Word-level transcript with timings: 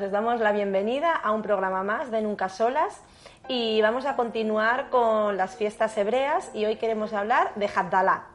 amigas, 0.00 0.06
os 0.06 0.12
damos 0.12 0.40
la 0.40 0.52
bienvenida 0.52 1.14
a 1.14 1.32
un 1.32 1.42
programa 1.42 1.82
más 1.82 2.10
de 2.10 2.22
Nunca 2.22 2.48
Solas 2.48 3.02
y 3.48 3.80
vamos 3.82 4.06
a 4.06 4.16
continuar 4.16 4.88
con 4.90 5.36
las 5.36 5.56
fiestas 5.56 5.96
hebreas 5.96 6.50
y 6.54 6.64
hoy 6.64 6.76
queremos 6.76 7.12
hablar 7.12 7.52
de 7.56 7.66
Havdalah. 7.66 8.26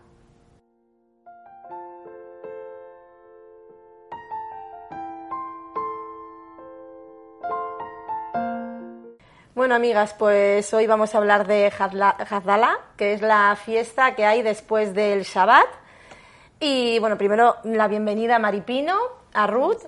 Bueno, 9.55 9.75
amigas, 9.75 10.13
pues 10.13 10.73
hoy 10.73 10.85
vamos 10.85 11.15
a 11.15 11.17
hablar 11.17 11.47
de 11.47 11.71
Havdalah, 11.77 12.77
que 12.97 13.13
es 13.13 13.21
la 13.21 13.55
fiesta 13.55 14.15
que 14.15 14.25
hay 14.25 14.41
después 14.41 14.93
del 14.93 15.23
Shabbat. 15.23 15.67
Y 16.59 16.99
bueno, 16.99 17.17
primero 17.17 17.55
la 17.63 17.87
bienvenida 17.87 18.35
a 18.35 18.39
Maripino, 18.39 18.97
a 19.33 19.47
Ruth. 19.47 19.81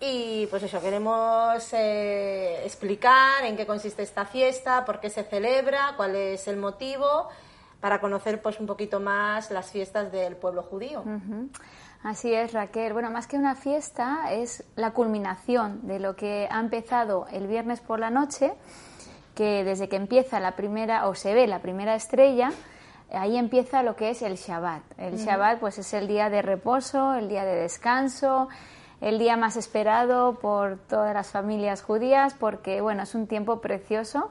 Y 0.00 0.46
pues 0.48 0.62
eso, 0.62 0.80
queremos 0.80 1.72
eh, 1.72 2.62
explicar 2.64 3.44
en 3.44 3.56
qué 3.56 3.66
consiste 3.66 4.02
esta 4.02 4.26
fiesta, 4.26 4.84
por 4.84 5.00
qué 5.00 5.08
se 5.08 5.24
celebra, 5.24 5.94
cuál 5.96 6.14
es 6.16 6.48
el 6.48 6.58
motivo, 6.58 7.28
para 7.80 8.00
conocer 8.00 8.42
pues 8.42 8.60
un 8.60 8.66
poquito 8.66 9.00
más 9.00 9.50
las 9.50 9.70
fiestas 9.70 10.12
del 10.12 10.36
pueblo 10.36 10.62
judío. 10.62 11.02
Así 12.02 12.34
es, 12.34 12.52
Raquel. 12.52 12.92
Bueno, 12.92 13.10
más 13.10 13.26
que 13.26 13.36
una 13.36 13.54
fiesta, 13.54 14.32
es 14.32 14.64
la 14.76 14.92
culminación 14.92 15.86
de 15.86 15.98
lo 15.98 16.14
que 16.14 16.46
ha 16.50 16.60
empezado 16.60 17.26
el 17.32 17.46
viernes 17.46 17.80
por 17.80 17.98
la 17.98 18.10
noche 18.10 18.52
que 19.36 19.64
desde 19.64 19.88
que 19.88 19.96
empieza 19.96 20.40
la 20.40 20.56
primera, 20.56 21.06
o 21.08 21.14
se 21.14 21.34
ve 21.34 21.46
la 21.46 21.60
primera 21.60 21.94
estrella, 21.94 22.50
ahí 23.12 23.36
empieza 23.36 23.82
lo 23.82 23.94
que 23.94 24.10
es 24.10 24.22
el 24.22 24.36
Shabbat. 24.36 24.82
El 24.98 25.18
Shabbat 25.18 25.60
pues 25.60 25.78
es 25.78 25.92
el 25.92 26.08
día 26.08 26.30
de 26.30 26.42
reposo, 26.42 27.14
el 27.14 27.28
día 27.28 27.44
de 27.44 27.54
descanso, 27.54 28.48
el 29.00 29.18
día 29.18 29.36
más 29.36 29.56
esperado 29.56 30.34
por 30.34 30.78
todas 30.78 31.14
las 31.14 31.30
familias 31.30 31.82
judías 31.82 32.34
porque 32.34 32.80
bueno, 32.80 33.02
es 33.02 33.14
un 33.14 33.26
tiempo 33.26 33.60
precioso. 33.60 34.30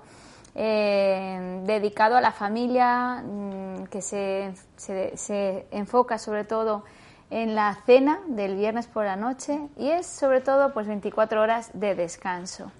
Eh, 0.57 1.61
dedicado 1.65 2.15
a 2.15 2.21
la 2.21 2.31
familia, 2.31 3.21
mm, 3.21 3.87
que 3.87 4.01
se, 4.01 4.53
se, 4.77 5.67
enfoca 5.69 6.17
sobre 6.17 6.45
todo 6.45 6.85
en 7.29 7.55
la 7.55 7.75
cena 7.85 8.21
del 8.27 8.55
viernes 8.55 8.87
por 8.87 9.03
la 9.03 9.17
noche 9.17 9.59
y 9.75 9.89
es 9.89 10.07
sobre 10.07 10.39
todo 10.39 10.71
pues 10.71 10.87
24 10.87 11.41
horas 11.41 11.71
de 11.73 11.93
descanso. 11.95 12.71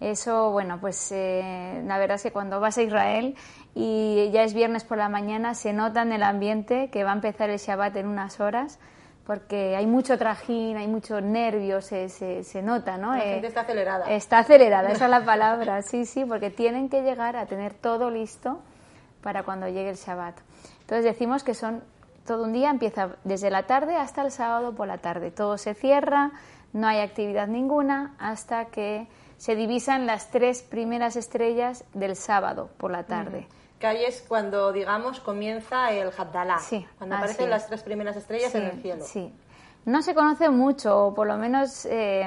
Eso, 0.00 0.50
bueno, 0.50 0.78
pues 0.80 1.10
eh, 1.12 1.82
la 1.86 1.98
verdad 1.98 2.16
es 2.16 2.22
que 2.22 2.32
cuando 2.32 2.60
vas 2.60 2.78
a 2.78 2.82
Israel 2.82 3.36
y 3.74 4.30
ya 4.32 4.42
es 4.42 4.54
viernes 4.54 4.84
por 4.84 4.98
la 4.98 5.08
mañana, 5.08 5.54
se 5.54 5.72
nota 5.72 6.02
en 6.02 6.12
el 6.12 6.22
ambiente 6.22 6.88
que 6.90 7.02
va 7.02 7.10
a 7.10 7.14
empezar 7.14 7.50
el 7.50 7.58
Shabbat 7.58 7.96
en 7.96 8.06
unas 8.06 8.40
horas, 8.40 8.78
porque 9.26 9.76
hay 9.76 9.86
mucho 9.86 10.18
trajín, 10.18 10.76
hay 10.76 10.88
mucho 10.88 11.20
nervio, 11.20 11.80
se, 11.80 12.08
se, 12.08 12.62
nota, 12.62 12.96
¿no? 12.98 13.14
La 13.14 13.20
gente 13.20 13.46
está 13.46 13.60
acelerada. 13.60 14.06
Está 14.06 14.38
acelerada, 14.38 14.90
esa 14.90 15.04
es 15.04 15.10
la 15.10 15.24
palabra, 15.24 15.82
sí, 15.82 16.04
sí, 16.04 16.24
porque 16.24 16.50
tienen 16.50 16.88
que 16.88 17.02
llegar 17.02 17.36
a 17.36 17.46
tener 17.46 17.74
todo 17.74 18.10
listo 18.10 18.60
para 19.22 19.44
cuando 19.44 19.68
llegue 19.68 19.90
el 19.90 19.96
Shabbat. 19.96 20.36
Entonces 20.80 21.04
decimos 21.04 21.44
que 21.44 21.54
son 21.54 21.82
todo 22.26 22.44
un 22.44 22.52
día, 22.52 22.70
empieza 22.70 23.16
desde 23.24 23.50
la 23.50 23.64
tarde 23.64 23.96
hasta 23.96 24.22
el 24.22 24.30
sábado 24.30 24.74
por 24.74 24.88
la 24.88 24.98
tarde. 24.98 25.30
Todo 25.30 25.56
se 25.58 25.74
cierra, 25.74 26.32
no 26.72 26.86
hay 26.88 27.00
actividad 27.00 27.46
ninguna 27.46 28.14
hasta 28.18 28.66
que 28.66 29.06
se 29.36 29.54
divisan 29.56 30.06
las 30.06 30.30
tres 30.30 30.62
primeras 30.62 31.16
estrellas 31.16 31.84
del 31.94 32.16
sábado 32.16 32.70
por 32.76 32.90
la 32.90 33.04
tarde. 33.04 33.46
Que 33.82 33.88
ahí 33.88 34.04
es 34.04 34.22
cuando, 34.28 34.70
digamos, 34.70 35.18
comienza 35.18 35.90
el 35.90 36.12
Havdalah. 36.16 36.60
Sí, 36.60 36.86
cuando 36.98 37.16
aparecen 37.16 37.50
las 37.50 37.66
tres 37.66 37.82
primeras 37.82 38.14
estrellas 38.14 38.54
en 38.54 38.62
el 38.62 38.80
cielo. 38.80 39.04
Sí. 39.04 39.34
No 39.84 40.02
se 40.02 40.14
conoce 40.14 40.50
mucho, 40.50 41.06
o 41.06 41.12
por 41.12 41.26
lo 41.26 41.36
menos 41.36 41.84
eh, 41.86 42.22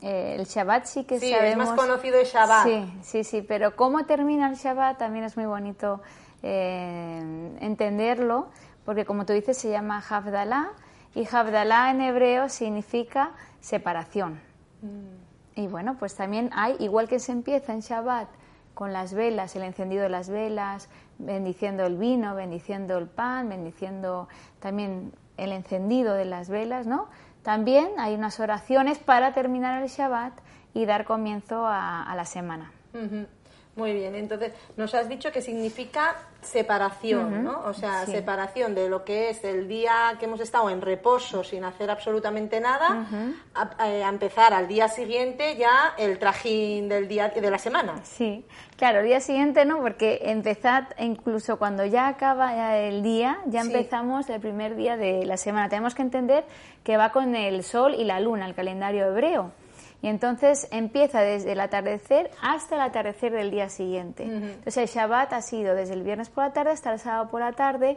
eh, 0.00 0.36
el 0.38 0.44
Shabbat 0.44 0.84
sí 0.84 1.02
que 1.02 1.18
sí, 1.18 1.32
sabemos. 1.32 1.64
es 1.64 1.70
más 1.70 1.80
conocido 1.80 2.20
el 2.20 2.26
Shabbat. 2.26 2.66
Sí, 2.68 2.92
sí, 3.02 3.24
sí, 3.24 3.42
pero 3.42 3.74
cómo 3.74 4.06
termina 4.06 4.48
el 4.48 4.54
Shabbat 4.54 4.98
también 4.98 5.24
es 5.24 5.36
muy 5.36 5.46
bonito 5.46 6.00
eh, 6.40 7.18
entenderlo, 7.58 8.50
porque 8.84 9.04
como 9.04 9.26
tú 9.26 9.32
dices 9.32 9.58
se 9.58 9.70
llama 9.70 10.00
Havdalah, 10.08 10.70
y 11.16 11.26
Havdalah 11.26 11.90
en 11.90 12.00
hebreo 12.02 12.48
significa 12.48 13.32
separación. 13.60 14.40
Mm. 14.82 15.60
Y 15.60 15.66
bueno, 15.66 15.96
pues 15.98 16.14
también 16.14 16.50
hay, 16.52 16.76
igual 16.78 17.08
que 17.08 17.18
se 17.18 17.32
empieza 17.32 17.72
en 17.72 17.80
Shabbat 17.80 18.28
con 18.74 18.92
las 18.92 19.14
velas, 19.14 19.54
el 19.56 19.62
encendido 19.62 20.02
de 20.02 20.08
las 20.08 20.28
velas, 20.28 20.88
bendiciendo 21.18 21.84
el 21.84 21.96
vino, 21.96 22.34
bendiciendo 22.34 22.98
el 22.98 23.06
pan, 23.06 23.48
bendiciendo 23.48 24.28
también 24.60 25.12
el 25.36 25.52
encendido 25.52 26.14
de 26.14 26.24
las 26.24 26.48
velas, 26.48 26.86
¿no? 26.86 27.08
También 27.42 27.88
hay 27.98 28.14
unas 28.14 28.38
oraciones 28.40 28.98
para 28.98 29.34
terminar 29.34 29.82
el 29.82 29.88
Shabbat 29.88 30.32
y 30.74 30.86
dar 30.86 31.04
comienzo 31.04 31.66
a, 31.66 32.12
la 32.14 32.24
semana. 32.24 32.72
Muy 33.74 33.94
bien, 33.94 34.14
entonces 34.14 34.52
nos 34.76 34.94
has 34.94 35.08
dicho 35.08 35.32
que 35.32 35.40
significa 35.40 36.14
separación, 36.42 37.42
¿no? 37.42 37.62
O 37.64 37.72
sea, 37.72 38.04
separación 38.04 38.74
de 38.74 38.90
lo 38.90 39.02
que 39.02 39.30
es 39.30 39.44
el 39.44 39.66
día 39.66 40.14
que 40.18 40.26
hemos 40.26 40.40
estado 40.40 40.68
en 40.68 40.82
reposo 40.82 41.42
sin 41.42 41.64
hacer 41.64 41.90
absolutamente 41.90 42.60
nada, 42.60 43.06
eh, 43.82 44.02
a, 44.04 44.08
empezar 44.10 44.52
al 44.52 44.68
día 44.68 44.88
siguiente 44.88 45.56
ya 45.56 45.94
el 45.96 46.18
trajín 46.18 46.90
del 46.90 47.08
día 47.08 47.28
de 47.28 47.50
la 47.50 47.58
semana. 47.58 47.94
Sí, 48.02 48.44
claro, 48.76 49.00
el 49.00 49.06
día 49.06 49.20
siguiente 49.20 49.64
no, 49.64 49.78
porque 49.78 50.20
empezad 50.24 50.88
incluso 50.98 51.56
cuando 51.56 51.86
ya 51.86 52.08
acaba 52.08 52.76
el 52.76 53.02
día, 53.02 53.38
ya 53.46 53.62
empezamos 53.62 54.28
el 54.28 54.40
primer 54.40 54.76
día 54.76 54.98
de 54.98 55.24
la 55.24 55.38
semana. 55.38 55.70
Tenemos 55.70 55.94
que 55.94 56.02
entender 56.02 56.44
que 56.84 56.98
va 56.98 57.10
con 57.10 57.34
el 57.34 57.62
sol 57.62 57.94
y 57.94 58.04
la 58.04 58.20
luna, 58.20 58.44
el 58.44 58.54
calendario 58.54 59.06
hebreo. 59.06 59.52
Y 60.02 60.08
entonces 60.08 60.68
empieza 60.72 61.20
desde 61.20 61.52
el 61.52 61.60
atardecer 61.60 62.30
hasta 62.42 62.74
el 62.74 62.80
atardecer 62.80 63.32
del 63.32 63.52
día 63.52 63.68
siguiente. 63.68 64.24
Entonces 64.24 64.76
el 64.76 64.88
Shabbat 64.88 65.32
ha 65.32 65.42
sido 65.42 65.76
desde 65.76 65.94
el 65.94 66.02
viernes 66.02 66.28
por 66.28 66.44
la 66.44 66.52
tarde 66.52 66.72
hasta 66.72 66.92
el 66.92 66.98
sábado 66.98 67.30
por 67.30 67.40
la 67.40 67.52
tarde. 67.52 67.96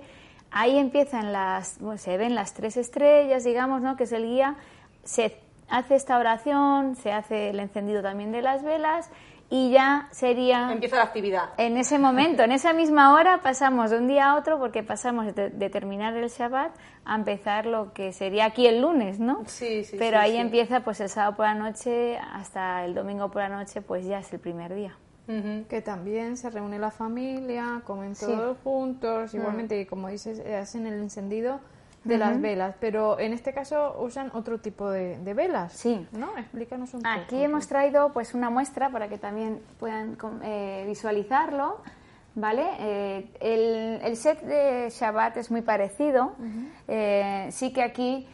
Ahí 0.52 0.78
empiezan 0.78 1.34
las, 1.34 1.80
se 1.98 2.18
ven 2.18 2.36
las 2.36 2.54
tres 2.54 2.78
estrellas, 2.78 3.44
digamos, 3.44 3.82
¿no? 3.82 3.98
que 3.98 4.04
es 4.04 4.12
el 4.12 4.24
guía. 4.24 4.56
Se 5.04 5.36
hace 5.68 5.96
esta 5.96 6.20
oración, 6.20 6.96
se 6.96 7.12
hace 7.12 7.50
el 7.50 7.60
encendido 7.60 8.04
también 8.04 8.32
de 8.32 8.44
las 8.44 8.64
velas 8.64 9.10
y 9.50 9.72
ya 9.72 10.08
sería... 10.12 10.72
Empieza 10.72 10.98
la 10.98 11.04
actividad. 11.04 11.50
En 11.58 11.78
ese 11.78 12.00
momento, 12.00 12.44
en 12.44 12.52
esa 12.52 12.74
misma 12.74 13.14
hora, 13.14 13.42
pasamos 13.42 13.92
de 13.92 13.98
un 13.98 14.08
día 14.08 14.32
a 14.32 14.38
otro 14.38 14.58
porque 14.58 14.84
pasamos 14.84 15.34
de, 15.36 15.70
terminar 15.70 16.16
el 16.16 16.30
Shabbat 16.30 16.72
a 17.06 17.16
empezar 17.16 17.66
lo 17.66 17.94
que 17.94 18.12
sería 18.12 18.46
aquí 18.46 18.66
el 18.66 18.82
lunes, 18.82 19.20
¿no? 19.20 19.44
Sí, 19.46 19.84
sí. 19.84 19.98
Pero 20.00 20.20
ahí 20.20 20.38
empieza 20.38 20.82
pues 20.82 21.00
el 21.00 21.10
sábado 21.10 21.36
por 21.36 21.46
la 21.46 21.54
noche 21.54 22.18
hasta 22.18 22.86
el 22.86 22.96
domingo 22.96 23.30
por 23.30 23.44
la 23.44 23.50
noche, 23.50 23.82
pues 23.82 24.06
ya 24.06 24.20
es 24.20 24.34
el 24.34 24.40
primer 24.40 24.74
día. 24.74 24.96
Que 25.28 25.82
también 25.82 26.38
se 26.38 26.52
reúne 26.52 26.78
la 26.78 26.92
familia, 26.92 27.82
comen 27.84 28.14
todos 28.14 28.58
juntos, 28.64 29.34
mm. 29.34 29.38
igualmente, 29.38 29.82
y 29.82 29.86
como 29.86 30.10
dices, 30.10 30.40
hacen 30.40 30.86
el 30.86 31.02
encendido 31.02 31.60
de 32.06 32.18
las 32.18 32.40
velas, 32.40 32.76
pero 32.80 33.20
en 33.20 33.34
este 33.34 33.52
caso 33.52 33.98
usan 34.00 34.32
otro 34.34 34.60
tipo 34.60 34.90
de, 34.90 35.18
velas. 35.34 35.74
Sí. 35.74 36.08
¿No? 36.12 36.38
Explícanos 36.38 36.94
un 36.94 37.02
poco. 37.02 37.14
Aquí 37.14 37.44
hemos 37.44 37.68
traído 37.68 38.14
pues 38.14 38.34
una 38.34 38.50
muestra 38.50 38.90
para 38.90 39.10
que 39.10 39.18
también 39.18 39.62
puedan 39.80 40.18
eh, 40.44 40.86
visualizarlo. 40.88 41.82
¿Vale? 42.38 42.66
Eh, 42.80 44.00
el, 44.04 44.18
set 44.18 44.42
de 44.42 44.90
Shabbat 44.90 45.38
es 45.38 45.52
muy 45.52 45.62
parecido. 45.62 46.34
Eh, 46.88 47.48
sí 47.50 47.72
que 47.72 47.82
aquí, 47.82 48.28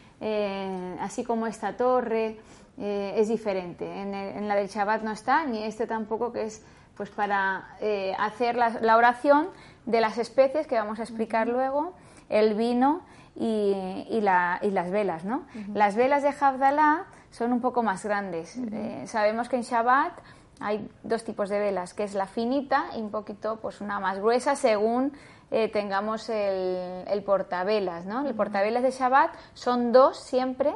así 1.00 1.24
como 1.24 1.46
esta 1.46 1.76
torre, 1.76 2.38
es 2.76 3.28
diferente. 3.28 3.86
En, 3.86 4.48
la 4.48 4.56
del 4.56 4.66
Shabbat 4.68 5.02
no 5.02 5.12
está, 5.12 5.46
ni 5.46 5.62
este 5.62 5.86
tampoco, 5.86 6.32
que 6.32 6.44
es 6.44 6.64
pues 6.96 7.10
para 7.10 7.76
hacer 8.18 8.56
la, 8.56 8.70
la, 8.80 8.96
oración 8.96 9.48
de 9.86 10.00
las 10.00 10.18
especies 10.18 10.66
que 10.66 10.74
vamos 10.74 10.98
a 10.98 11.04
explicar 11.04 11.46
luego, 11.46 11.94
el 12.28 12.54
vino 12.54 13.02
y, 13.34 14.20
las 14.20 14.90
velas, 14.90 15.24
¿no? 15.24 15.46
Las 15.74 15.96
velas 15.96 16.22
de 16.22 16.28
Havdalah 16.28 17.06
son 17.30 17.52
un 17.52 17.60
poco 17.60 17.82
más 17.82 18.04
grandes. 18.04 18.56
Eh, 18.56 19.04
sabemos 19.06 19.48
que 19.48 19.56
en 19.56 19.62
Shabbat 19.62 20.12
hay 20.60 20.88
dos 21.02 21.24
tipos 21.24 21.48
de 21.48 21.58
velas, 21.58 21.94
que 21.94 22.04
es 22.04 22.14
la 22.14 22.26
finita 22.26 22.86
y 22.96 23.00
un 23.00 23.10
poquito, 23.10 23.56
pues 23.60 23.80
una 23.80 23.98
más 24.00 24.18
gruesa 24.18 24.54
según 24.54 25.12
eh, 25.50 25.68
tengamos 25.68 26.28
el, 26.28 27.22
portavelas, 27.24 28.06
¿no? 28.06 28.26
El 28.26 28.34
portavelas 28.34 28.82
de 28.82 28.90
Shabbat 28.90 29.34
son 29.54 29.92
dos 29.92 30.18
siempre 30.18 30.74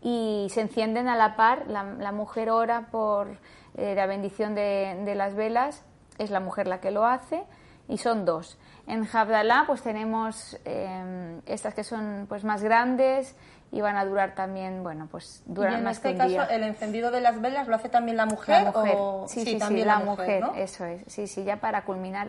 y 0.00 0.46
se 0.50 0.60
encienden 0.60 1.08
a 1.08 1.16
la 1.16 1.36
par. 1.36 1.66
La, 1.66 2.12
mujer 2.12 2.50
ora 2.50 2.88
por 2.90 3.28
eh, 3.74 3.94
la 3.94 4.06
bendición 4.06 4.54
de, 4.54 5.02
de 5.04 5.14
las 5.14 5.34
velas, 5.34 5.84
es 6.18 6.30
la 6.30 6.40
mujer 6.40 6.68
la 6.68 6.80
que 6.80 6.90
lo 6.90 7.04
hace 7.04 7.44
y 7.88 7.98
son 7.98 8.24
dos. 8.24 8.58
En 8.88 9.06
Havdalah 9.06 9.64
pues 9.66 9.82
tenemos 9.82 10.58
eh, 10.64 11.40
estas 11.46 11.74
que 11.74 11.84
son 11.84 12.24
pues 12.26 12.42
más 12.42 12.62
grandes 12.62 13.36
y 13.70 13.82
van 13.82 13.96
a 13.96 14.04
durar 14.06 14.34
también, 14.34 14.82
bueno, 14.82 15.08
pues 15.10 15.42
duran 15.44 15.74
en 15.74 15.84
más 15.84 15.98
este 15.98 16.12
que 16.12 16.16
caso, 16.16 16.30
día. 16.30 16.44
¿el 16.44 16.62
encendido 16.62 17.10
de 17.10 17.20
las 17.20 17.38
velas 17.40 17.68
lo 17.68 17.76
hace 17.76 17.90
también 17.90 18.16
la 18.16 18.24
mujer? 18.24 18.64
La 18.64 18.72
mujer. 18.72 18.94
O... 18.98 19.26
Sí, 19.28 19.44
sí, 19.44 19.58
también 19.58 19.86
la, 19.86 19.98
mujer, 19.98 20.42
eso 20.56 20.86
es. 20.86 21.02
Sí, 21.06 21.26
sí, 21.26 21.44
ya 21.44 21.58
para 21.58 21.84
culminar 21.84 22.28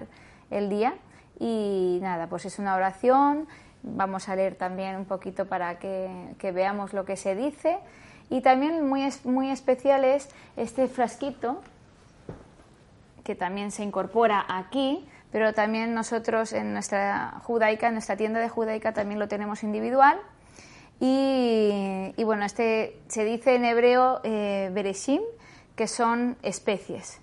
el 0.52 0.70
día. 0.70 0.96
Y 1.40 2.00
nada, 2.02 2.28
pues 2.28 2.44
es 2.44 2.60
una 2.60 2.76
oración. 2.76 3.48
Vamos 3.82 4.28
a 4.28 4.36
leer 4.36 4.56
también 4.56 4.98
un 4.98 5.06
poquito 5.06 5.46
para 5.46 5.80
que, 5.80 6.36
que 6.38 6.52
veamos 6.52 6.92
lo 6.92 7.06
que 7.06 7.16
se 7.16 7.36
dice. 7.36 7.80
Y 8.30 8.42
también 8.42 8.88
muy, 8.88 9.08
muy 9.24 9.50
especial 9.50 10.04
es 10.04 10.30
este 10.58 10.90
frasquito, 10.90 11.62
que 13.24 13.36
también 13.36 13.72
se 13.72 13.84
incorpora 13.84 14.46
aquí, 14.50 15.08
pero 15.32 15.54
también 15.54 15.94
nosotros 15.94 16.54
en 16.54 16.74
nuestra 16.74 17.40
judaica, 17.44 17.88
en 17.88 17.94
nuestra 17.94 18.18
tienda 18.18 18.40
de 18.40 18.50
judaica 18.50 18.94
también 18.94 19.20
lo 19.20 19.28
tenemos 19.28 19.64
individual. 19.64 20.20
Y, 21.00 22.14
bueno, 22.24 22.46
este 22.46 22.98
se 23.08 23.24
dice 23.24 23.56
en 23.56 23.64
hebreo 23.64 24.20
eh, 24.24 24.70
bereshim, 24.74 25.22
que 25.76 25.88
son 25.88 26.36
especies. 26.44 27.22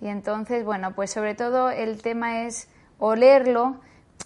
Y 0.00 0.08
entonces, 0.08 0.64
bueno, 0.64 0.96
pues 0.96 1.12
sobre 1.12 1.36
todo 1.36 1.70
el 1.70 2.02
tema 2.02 2.42
es 2.42 2.68
olerlo 2.98 3.76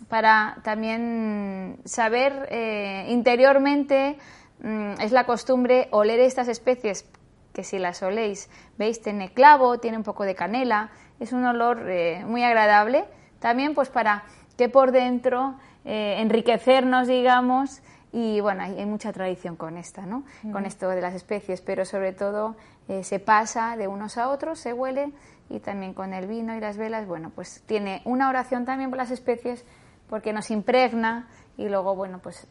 para 0.08 0.56
también 0.62 1.78
saber 1.84 2.48
eh, 2.50 3.06
interiormente, 3.10 4.16
mm, 4.62 5.00
es 5.00 5.12
la 5.12 5.26
costumbre 5.26 5.88
oler 5.90 6.20
estas 6.20 6.48
especies, 6.48 7.04
que 7.52 7.62
si 7.62 7.78
las 7.78 8.02
oléis, 8.02 8.48
veis, 8.78 9.02
tiene 9.02 9.32
clavo, 9.32 9.78
tiene 9.78 9.98
un 9.98 10.02
poco 10.02 10.24
de 10.24 10.34
canela, 10.34 10.90
es 11.20 11.32
un 11.32 11.44
olor 11.44 11.88
eh, 11.88 12.24
muy 12.26 12.42
agradable. 12.42 13.04
También 13.40 13.74
pues 13.74 13.88
para 13.88 14.24
que 14.56 14.68
por 14.68 14.92
dentro 14.92 15.54
eh, 15.84 16.16
enriquecernos, 16.18 17.06
digamos, 17.06 17.80
y 18.12 18.40
bueno, 18.40 18.62
hay, 18.62 18.84
mucha 18.86 19.12
tradición 19.12 19.56
con 19.56 19.76
esta, 19.76 20.06
¿no? 20.06 20.24
Con 20.50 20.64
esto 20.64 20.88
de 20.88 21.00
las 21.00 21.14
especies, 21.14 21.60
pero 21.60 21.84
sobre 21.84 22.12
todo 22.12 22.56
eh, 22.88 23.04
se 23.04 23.20
pasa 23.20 23.76
de 23.76 23.86
unos 23.86 24.16
a 24.16 24.30
otros, 24.30 24.58
se 24.58 24.72
huele 24.72 25.12
y 25.50 25.60
también 25.60 25.92
con 25.92 26.14
el 26.14 26.26
vino 26.26 26.56
y 26.56 26.60
las 26.60 26.78
velas, 26.78 27.06
bueno, 27.06 27.30
pues 27.34 27.62
tiene 27.66 28.00
una 28.04 28.28
oración 28.28 28.64
también 28.64 28.90
por 28.90 28.96
las 28.96 29.10
especies 29.10 29.64
porque 30.08 30.32
nos 30.32 30.50
impregna 30.50 31.28
y 31.58 31.68
luego, 31.68 31.94
bueno, 31.94 32.18
pues 32.18 32.46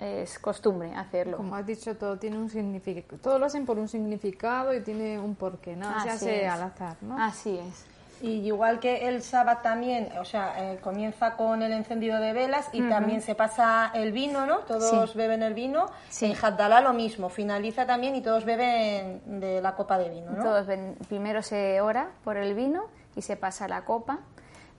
es 0.00 0.38
costumbre 0.38 0.94
hacerlo. 0.94 1.36
Como 1.36 1.54
has 1.54 1.66
dicho, 1.66 1.96
todo 1.96 2.18
tiene 2.18 2.36
un 2.36 2.50
significado, 2.50 3.18
todo 3.18 3.38
lo 3.38 3.46
hacen 3.46 3.64
por 3.64 3.78
un 3.78 3.88
significado 3.88 4.74
y 4.74 4.80
tiene 4.82 5.18
un 5.18 5.36
porqué, 5.36 5.76
nada 5.76 6.00
se 6.00 6.10
hace 6.10 6.48
al 6.48 6.62
azar, 6.62 6.96
¿no? 7.00 7.16
Así 7.18 7.58
es. 7.58 7.95
Y 8.22 8.46
igual 8.46 8.80
que 8.80 9.08
el 9.08 9.22
sábado 9.22 9.60
también, 9.62 10.10
o 10.18 10.24
sea, 10.24 10.72
eh, 10.72 10.78
comienza 10.80 11.36
con 11.36 11.62
el 11.62 11.72
encendido 11.72 12.18
de 12.18 12.32
velas 12.32 12.68
y 12.72 12.80
también 12.88 13.20
se 13.20 13.34
pasa 13.34 13.90
el 13.94 14.12
vino, 14.12 14.46
¿no? 14.46 14.58
Todos 14.60 15.14
beben 15.14 15.42
el 15.42 15.54
vino. 15.54 15.86
En 16.20 16.34
Haddalá 16.34 16.80
lo 16.80 16.92
mismo, 16.92 17.28
finaliza 17.28 17.86
también 17.86 18.16
y 18.16 18.22
todos 18.22 18.44
beben 18.44 19.40
de 19.40 19.60
la 19.60 19.74
copa 19.74 19.98
de 19.98 20.08
vino, 20.08 20.30
¿no? 20.30 20.42
Todos 20.42 20.66
primero 21.08 21.42
se 21.42 21.80
ora 21.80 22.08
por 22.24 22.36
el 22.36 22.54
vino 22.54 22.84
y 23.14 23.22
se 23.22 23.36
pasa 23.36 23.68
la 23.68 23.84
copa. 23.84 24.20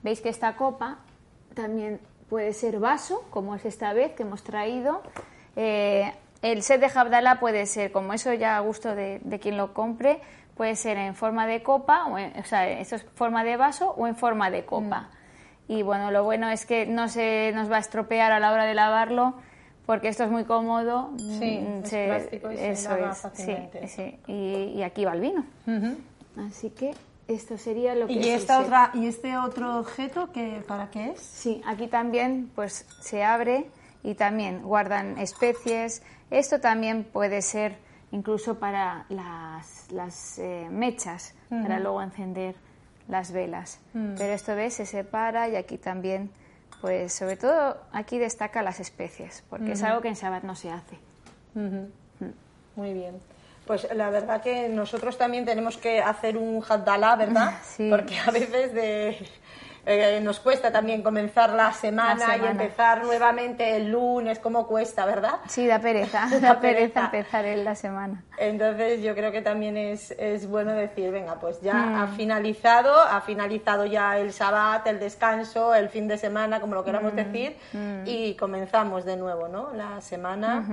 Veis 0.02 0.20
que 0.20 0.28
esta 0.28 0.56
copa 0.56 0.98
también 1.54 2.00
puede 2.28 2.52
ser 2.52 2.78
vaso, 2.78 3.24
como 3.30 3.54
es 3.54 3.64
esta 3.64 3.92
vez 3.92 4.12
que 4.12 4.22
hemos 4.22 4.42
traído. 4.42 5.02
Eh, 5.56 6.12
el 6.42 6.62
set 6.62 6.80
de 6.80 6.86
Habdalá 6.86 7.40
puede 7.40 7.66
ser, 7.66 7.90
como 7.90 8.12
eso 8.12 8.32
ya 8.32 8.56
a 8.56 8.60
gusto 8.60 8.94
de, 8.94 9.20
de 9.24 9.40
quien 9.40 9.56
lo 9.56 9.74
compre, 9.74 10.20
puede 10.58 10.76
ser 10.76 10.98
en 10.98 11.14
forma 11.14 11.46
de 11.46 11.62
copa, 11.62 12.04
o, 12.08 12.16
o 12.16 12.44
sea, 12.44 12.68
eso 12.68 12.96
es 12.96 13.06
forma 13.14 13.44
de 13.44 13.56
vaso 13.56 13.94
o 13.96 14.06
en 14.06 14.16
forma 14.16 14.50
de 14.50 14.66
copa. 14.66 15.08
Mm. 15.68 15.72
Y 15.72 15.82
bueno, 15.82 16.10
lo 16.10 16.24
bueno 16.24 16.50
es 16.50 16.66
que 16.66 16.84
no 16.84 17.08
se 17.08 17.52
nos 17.54 17.70
va 17.70 17.76
a 17.76 17.80
estropear 17.80 18.32
a 18.32 18.40
la 18.40 18.52
hora 18.52 18.64
de 18.64 18.74
lavarlo, 18.74 19.34
porque 19.86 20.08
esto 20.08 20.24
es 20.24 20.30
muy 20.30 20.44
cómodo. 20.44 21.12
Sí, 21.16 21.60
mm, 21.60 21.84
es 21.84 21.90
plástico 21.90 22.52
y 22.52 22.56
se 22.76 22.88
lava 22.88 23.14
fácilmente. 23.14 23.88
Sí, 23.88 24.18
sí. 24.26 24.32
Y, 24.32 24.82
aquí 24.82 25.04
va 25.04 25.14
el 25.14 25.20
vino. 25.20 25.46
Así 26.36 26.70
que 26.70 26.94
esto 27.28 27.56
sería 27.56 27.94
lo 27.94 28.06
que 28.06 28.14
¿Y, 28.14 28.28
esta 28.28 28.60
otra, 28.60 28.90
¿Y 28.94 29.06
este 29.06 29.36
otro 29.36 29.78
objeto 29.78 30.32
que, 30.32 30.62
para 30.66 30.90
qué 30.90 31.10
es? 31.10 31.20
Sí, 31.20 31.62
aquí 31.66 31.86
también 31.86 32.50
pues 32.54 32.86
se 33.00 33.22
abre 33.22 33.70
y 34.02 34.14
también 34.14 34.62
guardan 34.62 35.18
especies. 35.18 36.02
Esto 36.30 36.60
también 36.60 37.04
puede 37.04 37.42
ser 37.42 37.76
incluso 38.12 38.58
para 38.58 39.04
las, 39.08 39.90
las 39.90 40.38
eh, 40.38 40.68
mechas, 40.70 41.34
para 41.48 41.78
luego 41.78 42.02
encender 42.02 42.54
las 43.08 43.32
velas. 43.32 43.80
Mm. 43.94 44.14
Pero 44.16 44.32
esto 44.32 44.54
ves, 44.54 44.74
se 44.74 44.86
separa 44.86 45.48
y 45.48 45.56
aquí 45.56 45.78
también, 45.78 46.30
pues 46.80 47.12
sobre 47.12 47.36
todo 47.36 47.76
aquí 47.92 48.18
destaca 48.18 48.62
las 48.62 48.80
especies, 48.80 49.44
porque 49.48 49.72
es 49.72 49.82
algo 49.82 50.00
que 50.00 50.08
en 50.08 50.14
Shabbat 50.14 50.44
no 50.44 50.54
se 50.54 50.70
hace. 50.70 50.98
Mm. 51.54 51.86
Muy 52.76 52.94
bien. 52.94 53.20
Pues 53.66 53.86
la 53.94 54.08
verdad 54.08 54.40
que 54.40 54.68
nosotros 54.68 55.18
también 55.18 55.44
tenemos 55.44 55.76
que 55.76 56.00
hacer 56.00 56.38
un 56.38 56.62
haddalá, 56.66 57.16
¿verdad? 57.16 57.54
Sí. 57.64 57.90
Porque 57.90 58.18
a 58.18 58.30
veces 58.30 58.72
de 58.72 59.18
eh, 59.86 60.20
nos 60.22 60.40
cuesta 60.40 60.70
también 60.70 61.02
comenzar 61.02 61.50
la 61.50 61.72
semana, 61.72 62.36
y 62.36 62.46
empezar 62.46 63.04
nuevamente 63.04 63.76
el 63.76 63.90
lunes, 63.90 64.38
¿cómo 64.38 64.66
cuesta, 64.66 65.06
verdad? 65.06 65.34
Sí, 65.46 65.66
da 65.66 65.78
pereza, 65.78 66.28
da, 66.40 66.60
pereza. 66.60 67.06
empezar 67.06 67.44
en 67.44 67.64
la 67.64 67.74
semana. 67.74 68.24
Entonces 68.38 69.02
yo 69.02 69.14
creo 69.14 69.32
que 69.32 69.42
también 69.42 69.76
es, 69.76 70.12
es 70.12 70.48
bueno 70.48 70.72
decir, 70.72 71.10
venga, 71.10 71.40
pues 71.40 71.60
ya 71.60 72.02
ha 72.02 72.06
mm. 72.06 72.16
finalizado, 72.16 73.00
ha 73.00 73.20
finalizado 73.20 73.86
ya 73.86 74.18
el 74.18 74.30
Shabbat, 74.30 74.86
el 74.86 74.98
descanso, 74.98 75.74
el 75.74 75.88
fin 75.88 76.08
de 76.08 76.18
semana, 76.18 76.60
como 76.60 76.74
lo 76.74 76.84
queramos 76.84 77.12
mm. 77.12 77.16
decir, 77.16 77.56
mm. 77.72 78.02
y 78.06 78.34
comenzamos 78.34 79.04
de 79.04 79.16
nuevo, 79.16 79.48
¿no? 79.48 79.72
La 79.72 80.00
semana 80.00 80.64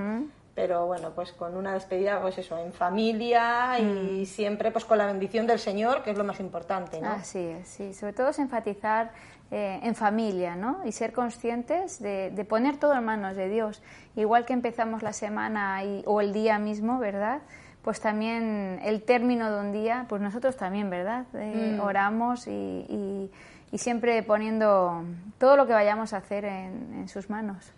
pero 0.56 0.88
bueno, 0.88 1.12
pues 1.13 1.34
con 1.34 1.57
una 1.57 1.74
despedida, 1.74 2.22
pues 2.22 2.38
eso, 2.38 2.57
en 2.57 2.72
familia 2.72 3.78
y 3.78 4.22
mm. 4.22 4.25
siempre 4.25 4.72
pues 4.72 4.86
con 4.86 4.98
la 4.98 5.06
bendición 5.06 5.46
del 5.46 5.60
Señor, 5.60 6.02
que 6.02 6.12
es 6.12 6.18
lo 6.18 6.24
más 6.24 6.40
importante, 6.40 7.02
¿no? 7.02 7.10
Así 7.10 7.40
es, 7.40 7.68
sí, 7.68 7.94
sobre 7.94 8.13
todo 8.13 8.30
es 8.30 8.40
enfatizar 8.40 9.12
eh, 9.52 9.81
en 9.84 9.96
familia, 9.96 10.56
¿no? 10.56 10.80
Y 10.86 10.94
ser 10.94 11.12
conscientes 11.12 12.02
de, 12.02 12.46
poner 12.50 12.78
todo 12.78 12.94
en 12.94 13.04
manos 13.04 13.36
de 13.36 13.50
Dios. 13.50 13.84
Igual 14.16 14.46
que 14.46 14.54
empezamos 14.54 15.04
la 15.04 15.12
semana 15.12 15.81
o 16.06 16.22
el 16.22 16.31
día 16.31 16.57
mismo, 16.57 17.00
¿verdad? 17.00 17.42
Pues 17.84 18.00
también 18.00 18.80
el 18.84 19.04
término 19.04 19.52
de 19.52 19.60
un 19.60 19.74
día, 19.74 20.06
pues 20.07 20.22
nosotros 20.22 20.56
también, 20.56 20.90
¿verdad? 20.90 21.25
Eh, 21.34 21.75
mm. 21.78 21.81
Oramos 21.81 22.48
y, 22.48 23.30
siempre 23.74 24.24
poniendo 24.24 25.04
todo 25.38 25.57
lo 25.57 25.68
que 25.68 25.74
vayamos 25.74 26.13
a 26.13 26.18
hacer 26.18 26.46
en, 26.46 27.10
sus 27.10 27.30
manos. 27.30 27.74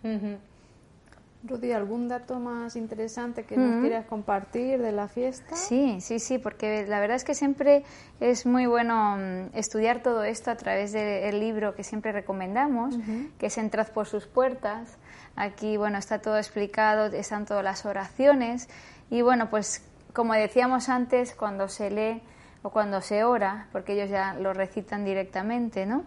Rudy, 1.44 1.70
¿algún 1.70 2.08
dato 2.08 2.40
más 2.40 2.74
interesante 2.74 3.44
que 3.44 3.56
nos 3.56 3.80
quieras 3.80 4.06
compartir 4.06 4.82
de 4.82 4.90
la 4.90 5.06
fiesta? 5.06 5.54
Sí, 5.54 6.00
sí, 6.00 6.18
sí, 6.18 6.38
porque 6.38 6.84
la 6.86 6.98
verdad 6.98 7.16
es 7.16 7.22
que 7.22 7.34
siempre 7.34 7.84
es 8.18 8.44
muy 8.44 8.66
bueno 8.66 9.16
mm, 9.16 9.56
estudiar 9.56 10.02
todo 10.02 10.24
esto 10.24 10.50
a 10.50 10.56
través 10.56 10.92
del 10.92 11.38
libro 11.38 11.76
que 11.76 11.84
siempre 11.84 12.10
recomendamos, 12.10 12.96
que 13.38 13.46
es 13.46 13.56
Entrad 13.56 13.86
por 13.88 14.06
sus 14.06 14.26
puertas. 14.26 14.98
Aquí, 15.36 15.76
bueno, 15.76 15.98
está 15.98 16.18
todo 16.18 16.36
explicado, 16.38 17.06
están 17.06 17.46
todas 17.46 17.62
las 17.62 17.86
oraciones 17.86 18.68
y, 19.08 19.22
bueno, 19.22 19.48
pues 19.48 19.82
como 20.12 20.34
decíamos 20.34 20.88
antes, 20.88 21.36
cuando 21.36 21.68
se 21.68 21.90
lee 21.90 22.20
o 22.62 22.70
cuando 22.70 23.00
se 23.00 23.22
ora, 23.22 23.68
porque 23.70 23.92
ellos 23.92 24.10
ya 24.10 24.34
lo 24.34 24.54
recitan 24.54 25.04
directamente, 25.04 25.86
¿no? 25.86 26.04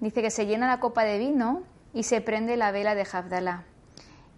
Dice 0.00 0.20
que 0.20 0.30
se 0.30 0.46
llena 0.46 0.66
la 0.66 0.80
copa 0.80 1.04
de 1.04 1.18
vino 1.18 1.62
y 1.92 2.02
se 2.02 2.20
prende 2.20 2.56
la 2.56 2.72
vela 2.72 2.96
de 2.96 3.04
Jabdalá 3.04 3.62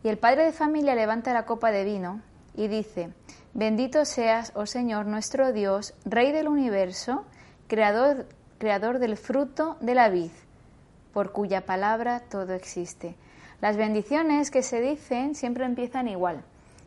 y 0.07 0.09
el 0.09 0.19
padre 0.19 0.45
de 0.45 0.53
familia 0.53 0.95
levanta 0.95 1.35
la 1.35 1.47
copa 1.47 1.73
de 1.73 1.83
vino 1.83 2.21
y 2.55 2.69
dice, 2.69 3.11
bendito 3.55 4.05
seas, 4.05 4.53
oh 4.55 4.65
Señor 4.65 5.05
nuestro 5.07 5.53
Dios, 5.53 5.95
Rey 6.05 6.31
del 6.31 6.47
universo, 6.47 7.25
creador, 7.67 8.29
creador 8.59 9.01
del 9.01 9.17
fruto 9.17 9.77
de 9.81 9.97
la 9.97 10.09
vid, 10.09 10.31
por 11.13 11.33
cuya 11.33 11.67
palabra 11.67 12.21
todo 12.21 12.55
existe. 12.55 13.17
Las 13.61 13.77
bendiciones 13.77 14.53
que 14.53 14.63
se 14.63 14.81
dicen 14.81 15.35
siempre 15.35 15.65
empiezan 15.65 16.07
igual. 16.07 16.45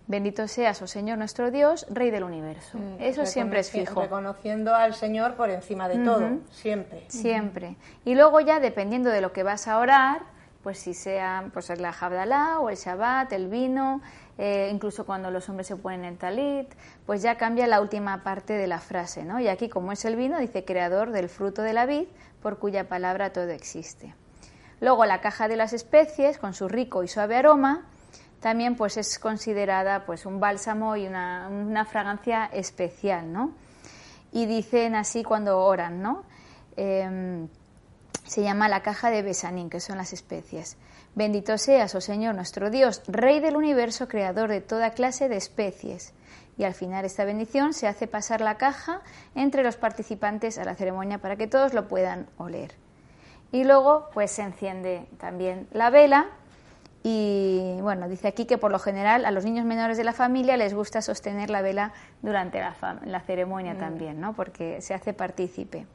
Bendito 0.07 0.47
seas, 0.47 0.81
oh 0.81 0.87
Señor 0.87 1.17
nuestro 1.17 1.51
Dios, 1.51 1.87
Rey 1.89 2.11
del 2.11 2.23
universo. 2.23 2.77
Mm, 2.77 3.01
Eso 3.01 3.25
siempre 3.25 3.59
es 3.59 3.69
fijo. 3.69 4.01
Reconociendo 4.01 4.73
al 4.73 4.93
Señor 4.93 5.33
por 5.35 5.49
encima 5.49 5.89
de 5.89 6.05
todo, 6.05 6.37
siempre. 6.51 7.03
Siempre. 7.09 7.75
Y 8.05 8.15
luego 8.15 8.39
ya, 8.39 8.61
dependiendo 8.61 9.09
de 9.09 9.19
lo 9.19 9.33
que 9.33 9.43
vas 9.43 9.67
a 9.67 9.77
orar, 9.77 10.21
pues 10.63 10.79
si 10.79 10.93
sea 10.93 11.49
pues 11.53 11.69
la 11.79 11.93
Jabdalá 11.93 12.59
o 12.59 12.69
el 12.69 12.75
Shabbat, 12.75 13.31
el 13.33 13.47
vino, 13.47 14.01
eh, 14.37 14.69
incluso 14.71 15.05
cuando 15.05 15.31
los 15.31 15.47
hombres 15.49 15.67
se 15.67 15.75
ponen 15.75 16.03
el 16.03 16.17
talit, 16.17 16.73
pues 17.05 17.21
ya 17.21 17.37
cambia 17.37 17.67
la 17.67 17.81
última 17.81 18.23
parte 18.23 18.53
de 18.53 18.67
la 18.67 18.79
frase, 18.79 19.23
¿no? 19.23 19.39
Y 19.39 19.47
aquí, 19.47 19.69
como 19.69 19.91
es 19.91 20.03
el 20.05 20.15
vino, 20.15 20.39
dice 20.39 20.65
creador 20.65 21.11
del 21.11 21.29
fruto 21.29 21.61
de 21.61 21.73
la 21.73 21.85
vid, 21.85 22.07
por 22.41 22.59
cuya 22.59 22.87
palabra 22.87 23.31
todo 23.31 23.49
existe. 23.49 24.13
Luego 24.81 25.05
la 25.05 25.21
caja 25.21 25.47
de 25.47 25.57
las 25.57 25.73
especies, 25.73 26.37
con 26.37 26.53
su 26.53 26.67
rico 26.69 27.03
y 27.03 27.07
suave 27.07 27.35
aroma, 27.35 27.85
también 28.39 28.75
pues 28.75 28.95
es 28.97 29.19
considerada 29.19 30.05
pues 30.05 30.25
un 30.25 30.39
bálsamo 30.39 30.95
y 30.95 31.05
una, 31.05 31.49
una 31.49 31.85
fragancia 31.85 32.45
especial, 32.45 33.31
¿no? 33.31 33.53
Y 34.31 34.45
dicen 34.45 34.95
así 34.95 35.23
cuando 35.23 35.59
oran, 35.59 36.01
¿no? 36.01 36.23
Em, 36.77 37.49
se 38.25 38.43
llama 38.43 38.69
la 38.69 38.81
caja 38.81 39.09
de 39.09 39.21
Besanín, 39.21 39.69
que 39.69 39.79
son 39.79 39.97
las 39.97 40.13
especies. 40.13 40.77
Bendito 41.15 41.57
seas, 41.57 41.95
oh 41.95 42.01
Señor 42.01 42.35
nuestro 42.35 42.69
Dios, 42.69 43.01
Rey 43.07 43.39
del 43.39 43.57
universo, 43.57 44.07
creador 44.07 44.49
de 44.49 44.61
toda 44.61 44.91
clase 44.91 45.27
de 45.29 45.37
especies. 45.37 46.13
Y 46.57 46.63
al 46.63 46.73
final 46.73 47.05
esta 47.05 47.25
bendición 47.25 47.73
se 47.73 47.87
hace 47.87 48.05
pasar 48.07 48.41
la 48.41 48.57
caja 48.57 49.01
entre 49.33 49.63
los 49.63 49.77
participantes 49.77 50.57
a 50.57 50.65
la 50.65 50.75
ceremonia 50.75 51.17
para 51.17 51.37
que 51.37 51.47
todos 51.47 51.73
lo 51.73 51.87
puedan 51.87 52.27
oler. 52.37 52.75
Y 53.51 53.63
luego 53.63 54.09
pues 54.13 54.31
se 54.31 54.43
enciende 54.43 55.07
también 55.17 55.67
la 55.71 55.89
vela 55.89 56.27
Y 57.03 57.77
bueno, 57.81 58.09
dice 58.09 58.27
aquí 58.27 58.45
que 58.45 58.57
por 58.57 58.71
lo 58.71 58.79
general 58.79 59.25
a 59.25 59.31
los 59.31 59.45
niños 59.45 59.65
menores 59.65 59.97
de 59.97 60.03
la 60.03 60.13
familia 60.13 60.57
les 60.57 60.73
gusta 60.73 61.01
sostener 61.01 61.49
la 61.49 61.61
vela 61.61 61.93
durante 62.21 62.59
la, 62.59 62.75
la 63.05 63.21
ceremonia 63.21 63.77
también, 63.77 64.19
¿no? 64.19 64.33
Porque 64.33 64.81
se 64.81 64.93
hace 64.93 65.13
partícipe. 65.13 65.87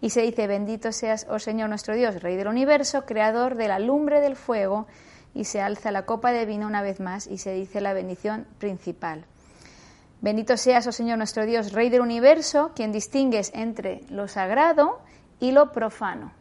Y 0.00 0.10
se 0.10 0.22
dice, 0.22 0.46
bendito 0.46 0.92
seas, 0.92 1.26
oh 1.28 1.38
Señor 1.38 1.68
nuestro 1.68 1.94
Dios, 1.94 2.22
Rey 2.22 2.36
del 2.36 2.48
universo, 2.48 3.04
creador 3.04 3.54
de 3.56 3.68
la 3.68 3.78
lumbre 3.78 4.20
del 4.20 4.36
fuego, 4.36 4.86
y 5.34 5.44
se 5.44 5.60
alza 5.60 5.92
la 5.92 6.06
copa 6.06 6.32
de 6.32 6.46
vino 6.46 6.66
una 6.66 6.82
vez 6.82 7.00
más 7.00 7.26
y 7.26 7.38
se 7.38 7.52
dice 7.52 7.80
la 7.80 7.92
bendición 7.92 8.46
principal. 8.58 9.24
Bendito 10.20 10.56
seas, 10.56 10.86
oh 10.86 10.92
Señor 10.92 11.18
nuestro 11.18 11.46
Dios, 11.46 11.72
Rey 11.72 11.88
del 11.88 12.02
universo, 12.02 12.72
quien 12.74 12.92
distingues 12.92 13.52
entre 13.54 14.02
lo 14.10 14.28
sagrado 14.28 15.00
y 15.38 15.52
lo 15.52 15.72
profano. 15.72 16.32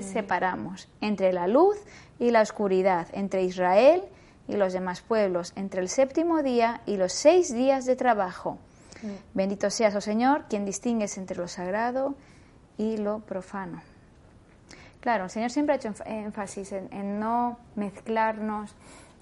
Separamos 0.00 0.88
entre 1.00 1.32
la 1.32 1.46
luz 1.46 1.76
y 2.18 2.30
la 2.30 2.42
oscuridad, 2.42 3.08
entre 3.12 3.44
Israel 3.44 4.02
y 4.48 4.56
los 4.56 4.72
demás 4.72 5.00
pueblos, 5.00 5.52
entre 5.56 5.80
el 5.80 5.88
séptimo 5.88 6.42
día 6.42 6.82
y 6.86 6.96
los 6.96 7.12
seis 7.12 7.52
días 7.52 7.86
de 7.86 7.96
trabajo. 7.96 8.58
Bendito 9.34 9.70
seas, 9.70 9.94
oh 9.94 10.00
Señor, 10.00 10.44
quien 10.48 10.64
distingues 10.64 11.18
entre 11.18 11.36
lo 11.36 11.48
sagrado 11.48 12.14
y 12.78 12.96
lo 12.96 13.20
profano. 13.20 13.80
Claro, 15.00 15.24
el 15.24 15.30
Señor 15.30 15.50
siempre 15.50 15.74
ha 15.74 15.76
hecho 15.76 15.94
énfasis 16.04 16.72
en, 16.72 17.20
no 17.20 17.58
mezclarnos, 17.76 18.74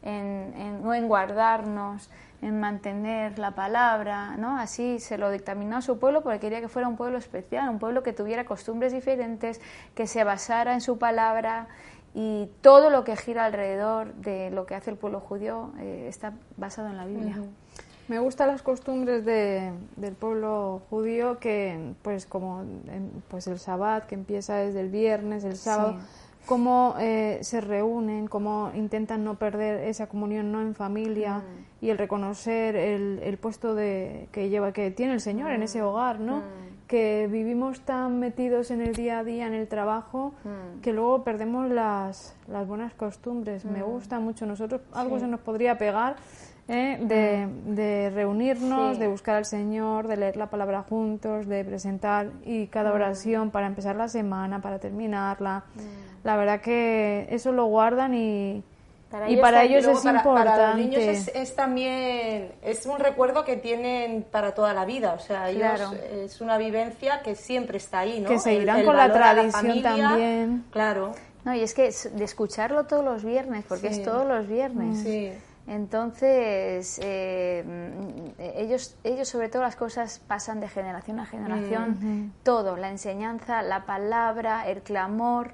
en, 0.02 0.82
no 0.82 0.94
en 0.94 1.08
guardarnos, 1.08 2.08
en 2.40 2.58
mantener 2.60 3.38
la 3.38 3.52
palabra, 3.52 4.36
¿no? 4.36 4.58
Así 4.58 4.98
se 4.98 5.18
lo 5.18 5.30
dictaminó 5.30 5.76
a 5.76 5.82
su 5.82 5.98
pueblo 5.98 6.22
porque 6.22 6.40
quería 6.40 6.60
que 6.60 6.68
fuera 6.68 6.88
un 6.88 6.96
pueblo 6.96 7.18
especial, 7.18 7.68
un 7.68 7.78
pueblo 7.78 8.02
que 8.02 8.12
tuviera 8.12 8.44
costumbres 8.44 8.92
diferentes, 8.92 9.60
que 9.94 10.06
se 10.06 10.24
basara 10.24 10.74
en 10.74 10.80
su 10.80 10.98
palabra 10.98 11.68
y 12.14 12.48
todo 12.60 12.90
lo 12.90 13.04
que 13.04 13.16
gira 13.16 13.44
alrededor 13.44 14.14
de 14.14 14.50
lo 14.50 14.66
que 14.66 14.74
hace 14.74 14.90
el 14.90 14.96
pueblo 14.96 15.20
judío 15.20 15.72
eh, 15.78 16.06
está 16.08 16.32
basado 16.56 16.88
en 16.88 16.96
la 16.96 17.06
Biblia. 17.06 17.36
Me 18.06 18.18
gustan 18.18 18.48
las 18.48 18.62
costumbres 18.62 19.24
de, 19.24 19.72
del 19.96 20.14
pueblo 20.14 20.82
judío 20.90 21.38
que, 21.38 21.94
pues 22.02 22.26
como 22.26 22.62
pues 23.28 23.46
el 23.46 23.56
Shabbat, 23.56 24.06
que 24.06 24.14
empieza 24.14 24.56
desde 24.56 24.80
el 24.80 24.90
viernes, 24.90 25.42
el 25.44 25.56
sábado, 25.56 25.96
cómo 26.44 26.96
eh, 26.98 27.38
se 27.40 27.62
reúnen, 27.62 28.26
cómo 28.26 28.70
intentan 28.74 29.24
no 29.24 29.36
perder 29.36 29.88
esa 29.88 30.06
comunión 30.06 30.52
no 30.52 30.60
en 30.60 30.74
familia 30.74 31.38
mm. 31.38 31.84
y 31.84 31.90
el 31.90 31.98
reconocer 31.98 32.76
el, 32.76 33.20
el, 33.22 33.38
puesto 33.38 33.74
de, 33.74 34.28
que 34.32 34.50
lleva 34.50 34.72
que 34.72 34.90
tiene 34.90 35.14
el 35.14 35.20
Señor 35.20 35.52
en 35.52 35.62
ese 35.62 35.80
mm. 35.80 35.84
hogar, 35.86 36.20
¿no? 36.20 36.38
Mm. 36.38 36.42
Que 36.86 37.26
vivimos 37.32 37.80
tan 37.80 38.20
metidos 38.20 38.70
en 38.70 38.82
el 38.82 38.94
día 38.94 39.20
a 39.20 39.24
día, 39.24 39.46
en 39.46 39.54
el 39.54 39.66
trabajo, 39.66 40.34
que 40.82 40.92
luego 40.92 41.24
perdemos 41.24 41.70
las, 41.70 42.36
las 42.46 42.68
buenas 42.68 42.92
costumbres. 42.92 43.64
Me 43.64 43.82
gusta 43.82 44.20
mucho. 44.20 44.44
Nosotros 44.44 44.82
algo 44.92 45.18
se 45.18 45.26
nos 45.26 45.40
podría 45.40 45.78
pegar 45.78 46.16
¿eh? 46.68 46.98
de, 47.00 48.10
reunirnos, 48.14 48.98
de 48.98 49.08
buscar 49.08 49.36
al 49.36 49.44
Señor, 49.44 50.08
de 50.08 50.16
leer 50.16 50.36
la 50.36 50.50
palabra 50.50 50.82
juntos, 50.82 51.46
de 51.46 51.64
presentar 51.64 52.30
y 52.44 52.66
cada 52.68 52.92
oración 52.92 53.50
para 53.50 53.66
empezar 53.66 53.96
la 53.96 54.08
semana, 54.08 54.62
para 54.62 54.78
terminarla. 54.78 55.64
La 56.22 56.36
verdad 56.36 56.60
que 56.60 57.26
eso 57.30 57.52
lo 57.52 57.66
guardan 57.66 58.14
y, 58.14 58.62
para 59.10 59.30
y 59.30 59.36
para 59.36 59.64
ellos 59.64 59.86
es 59.86 60.04
importante. 60.04 60.50
Para 60.50 60.68
los 60.68 60.78
niños 60.78 61.02
es, 61.02 61.54
también 61.54 62.52
es 62.62 62.86
un 62.86 62.98
recuerdo 62.98 63.44
que 63.44 63.56
tienen 63.56 64.22
para 64.22 64.54
toda 64.54 64.72
la 64.72 64.84
vida, 64.84 65.14
o 65.14 65.20
sea, 65.20 65.50
ellos 65.50 65.92
es 66.12 66.40
una 66.40 66.56
vivencia 66.58 67.20
que 67.22 67.34
siempre 67.34 67.76
está 67.76 68.00
ahí, 68.00 68.20
¿no? 68.20 68.28
Que 68.28 68.38
seguirán 68.38 68.84
con 68.84 68.96
la 68.96 69.12
tradición 69.12 69.82
también. 69.82 70.64
Claro. 70.70 71.12
No, 71.44 71.54
y 71.54 71.60
es 71.60 71.74
que 71.74 71.92
de 72.14 72.24
escucharlo 72.24 72.84
todos 72.84 73.04
los 73.04 73.22
viernes, 73.22 73.66
porque 73.68 73.88
es 73.88 74.02
todos 74.02 74.26
los 74.26 74.48
viernes. 74.48 75.02
Sí. 75.02 75.30
Entonces, 75.66 77.00
eh, 77.02 77.64
ellos, 78.38 78.96
ellos 79.02 79.28
sobre 79.28 79.48
todo 79.48 79.62
las 79.62 79.76
cosas 79.76 80.20
pasan 80.26 80.60
de 80.60 80.68
generación 80.68 81.18
a 81.20 81.26
generación, 81.26 82.32
todo, 82.42 82.76
la 82.76 82.90
enseñanza, 82.90 83.62
la 83.62 83.86
palabra, 83.86 84.68
el 84.68 84.82
clamor, 84.82 85.52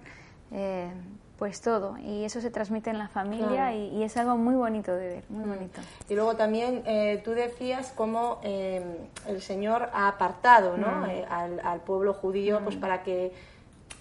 eh, 0.51 0.91
pues 1.39 1.61
todo. 1.61 1.97
Y 1.99 2.25
eso 2.25 2.41
se 2.41 2.51
transmite 2.51 2.91
en 2.91 2.99
la 2.99 3.07
familia 3.07 3.73
y, 3.73 4.03
es 4.03 4.17
algo 4.17 4.37
muy 4.37 4.57
bonito 4.57 4.93
de 4.93 5.07
ver, 5.07 5.25
muy 5.29 5.49
bonito. 5.49 5.81
Y 6.09 6.15
luego 6.15 6.35
también 6.35 6.83
eh, 6.87 7.21
tú 7.25 7.31
decías 7.31 7.93
cómo 7.95 8.41
el 8.43 9.41
Señor 9.41 9.91
ha 9.93 10.09
apartado 10.09 10.77
¿no? 10.77 11.07
al, 11.31 11.81
pueblo 11.87 12.15
judío 12.15 12.61
pues 12.65 12.75
para 12.75 13.05
que 13.05 13.33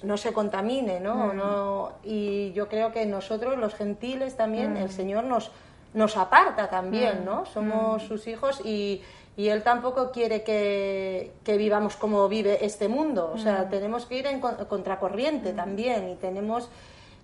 no 0.01 0.17
se 0.17 0.33
contamine, 0.33 0.99
¿no? 0.99 1.33
¿no? 1.33 1.91
Y 2.03 2.51
yo 2.53 2.67
creo 2.67 2.91
que 2.91 3.05
nosotros, 3.05 3.59
los 3.59 3.75
gentiles, 3.75 4.35
también, 4.35 4.75
el 4.75 4.89
Señor 4.89 5.25
nos 5.25 5.51
nos 5.93 6.17
aparta 6.17 6.69
también, 6.69 7.21
mm, 7.21 7.25
¿no? 7.25 7.45
Somos 7.45 8.03
mm. 8.03 8.07
sus 8.07 8.27
hijos 8.27 8.61
y, 8.63 9.01
él 9.37 9.63
tampoco 9.63 10.11
quiere 10.11 10.43
que, 10.43 11.31
vivamos 11.45 11.95
como 11.95 12.27
vive 12.27 12.65
este 12.65 12.89
mundo. 12.89 13.31
O 13.33 13.37
sea, 13.37 13.63
mm. 13.63 13.69
tenemos 13.69 14.05
que 14.05 14.17
ir 14.17 14.27
en 14.27 14.41
contracorriente 14.41 15.53
también 15.53 16.09
y 16.09 16.15
tenemos 16.15 16.69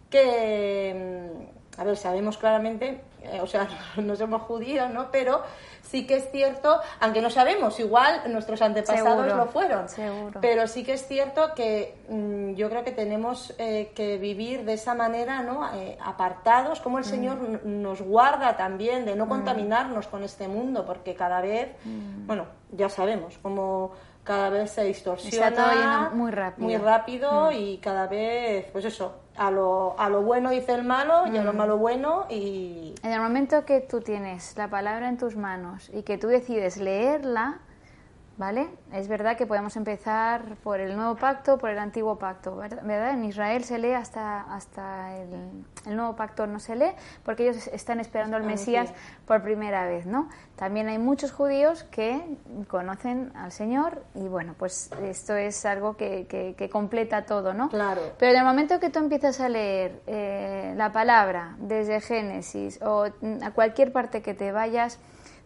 que, 0.10 1.28
a 1.78 1.84
ver, 1.84 1.98
sabemos 1.98 2.38
claramente, 2.38 3.02
eh, 3.24 3.40
o 3.42 3.48
sea, 3.48 3.68
no 3.98 4.16
somos 4.16 4.42
judíos, 4.44 4.90
¿no? 4.92 5.12
Pero 5.12 5.42
sí 5.82 6.08
que 6.08 6.16
es 6.16 6.32
cierto, 6.32 6.80
aunque 7.00 7.22
no 7.22 7.30
sabemos, 7.30 7.80
igual 7.80 8.22
nuestros 8.28 8.62
antepasados 8.62 9.28
lo 9.28 9.46
fueron, 9.48 9.86
pero 10.42 10.68
sí 10.68 10.84
que 10.84 10.94
es 10.94 11.08
cierto 11.08 11.54
que 11.56 11.96
mm, 12.10 12.54
yo 12.54 12.70
creo 12.70 12.84
que 12.84 12.92
tenemos 12.92 13.54
eh, 13.58 13.92
que 13.96 14.18
vivir 14.18 14.66
de 14.66 14.74
esa 14.74 14.94
manera, 14.94 15.44
¿no? 15.44 15.74
Eh, 15.76 15.98
apartados, 16.04 16.80
como 16.80 16.98
el 16.98 17.06
mm. 17.06 17.08
Señor 17.08 17.38
nos 17.66 18.02
guarda 18.02 18.56
también 18.56 19.06
de 19.06 19.16
no 19.16 19.26
mm. 19.26 19.30
contaminarnos 19.30 20.08
con 20.08 20.24
este 20.24 20.48
mundo, 20.48 20.86
porque 20.86 21.14
cada 21.14 21.42
vez, 21.42 21.70
bueno, 22.26 22.46
ya 22.72 22.90
sabemos, 22.90 23.38
como 23.42 23.92
cada 24.24 24.50
vez 24.50 24.72
se 24.72 24.84
distorsiona 24.84 25.50
Está 25.50 25.64
todo 25.64 26.16
muy 26.16 26.32
rápido, 26.32 26.68
muy 26.68 26.78
rápido 26.78 27.52
y 27.52 27.78
cada 27.78 28.08
vez, 28.08 28.66
pues 28.72 28.86
eso, 28.86 29.25
a 29.38 29.52
lo, 29.52 30.00
a 30.00 30.10
lo 30.10 30.22
bueno 30.22 30.50
dice 30.50 30.74
el 30.74 30.84
malo 30.84 31.28
y 31.32 31.38
a 31.38 31.44
lo 31.44 31.54
mm. 31.54 31.58
malo 31.58 31.78
bueno 31.78 32.26
y... 32.30 32.96
En 33.04 33.12
el 33.12 33.22
momento 33.22 33.66
que 33.66 33.82
tú 33.82 34.02
tienes 34.02 34.56
la 34.58 34.70
palabra 34.70 35.10
en 35.10 35.18
tus 35.18 35.36
manos 35.36 35.90
y 35.94 36.04
que 36.04 36.18
tú 36.18 36.28
decides 36.28 36.78
leerla, 36.78 37.60
¿vale? 38.38 38.68
Es 38.92 39.08
verdad 39.08 39.38
que 39.38 39.46
podemos 39.46 39.76
empezar 39.78 40.58
por 40.64 40.80
el 40.80 40.96
nuevo 40.96 41.16
pacto, 41.16 41.58
por 41.58 41.70
el 41.70 41.80
antiguo 41.80 42.18
pacto, 42.18 42.56
¿verdad? 42.56 43.12
En 43.12 43.24
Israel 43.24 43.64
se 43.64 43.78
lee 43.78 43.94
hasta, 43.94 44.42
hasta 44.42 45.16
el, 45.18 45.96
nuevo 45.96 46.16
pacto 46.16 46.46
no 46.48 46.60
se 46.60 46.76
lee 46.76 46.92
porque 47.24 47.44
ellos 47.44 47.68
están 47.68 48.00
esperando 48.00 48.36
al 48.36 48.44
Mesías 48.44 48.92
por 49.26 49.42
primera 49.42 49.86
vez, 49.86 50.06
¿no? 50.06 50.30
También 50.56 50.88
hay 50.88 50.98
muchos 50.98 51.32
judíos 51.32 51.84
que 51.86 52.22
conocen 52.68 53.32
al 53.36 53.52
Señor 53.52 54.04
y 54.16 54.28
bueno, 54.28 54.56
pues 54.58 54.90
esto 55.04 55.36
es 55.36 55.66
algo 55.66 55.96
que, 55.96 56.26
que, 56.28 56.70
completa 56.70 57.26
todo, 57.26 57.54
¿no? 57.54 57.70
Claro. 57.70 58.02
Pero 58.18 58.32
en 58.32 58.40
el 58.40 58.44
momento 58.44 58.80
que 58.80 58.90
tú 58.90 59.00
empiezas 59.00 59.40
a 59.40 59.48
leer 59.48 60.02
eh, 60.08 60.74
la 60.76 60.92
palabra 60.92 61.56
desde 61.60 62.02
Génesis 62.02 62.82
o 62.82 63.06
a 63.42 63.52
cualquier 63.52 63.94
parte 63.94 64.22
que 64.22 64.34
te 64.34 64.52
vayas, 64.52 65.00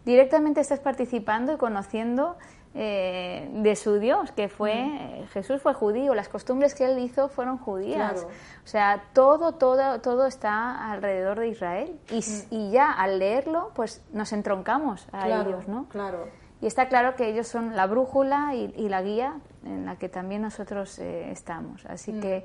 directamente 0.04 0.60
estás 0.60 0.80
participando 0.80 1.52
y 1.52 1.56
conociendo 1.56 2.36
eh, 2.72 3.50
de 3.52 3.74
su 3.74 3.98
Dios, 3.98 4.30
que 4.30 4.48
fue 4.48 4.74
mm. 4.74 5.26
Jesús 5.32 5.60
fue 5.60 5.74
judío, 5.74 6.14
las 6.14 6.28
costumbres 6.28 6.74
que 6.74 6.84
él 6.84 7.00
hizo 7.00 7.28
fueron 7.28 7.58
judías. 7.58 8.24
O 8.64 8.66
sea, 8.66 9.02
todo, 9.12 9.52
todo, 9.52 10.00
todo 10.00 10.26
está 10.26 10.92
alrededor 10.92 11.40
de 11.40 11.48
Israel. 11.48 11.98
Y, 12.10 12.18
mm. 12.20 12.42
y 12.50 12.70
ya 12.70 12.92
al 12.92 13.18
leerlo, 13.18 13.72
pues 13.74 14.04
nos 14.12 14.32
entroncamos 14.32 15.08
a 15.10 15.28
ellos, 15.28 15.66
¿no? 15.66 15.86
Claro. 15.88 16.28
Y 16.60 16.66
está 16.66 16.88
claro 16.88 17.16
que 17.16 17.28
ellos 17.28 17.48
son 17.48 17.74
la 17.74 17.86
brújula 17.86 18.54
y, 18.54 18.88
la 18.88 19.02
guía 19.02 19.34
en 19.64 19.86
la 19.86 19.96
que 19.96 20.08
también 20.08 20.42
nosotros 20.42 20.98
eh, 21.00 21.30
estamos. 21.32 21.84
Así 21.86 22.12
mm. 22.12 22.20
que, 22.20 22.44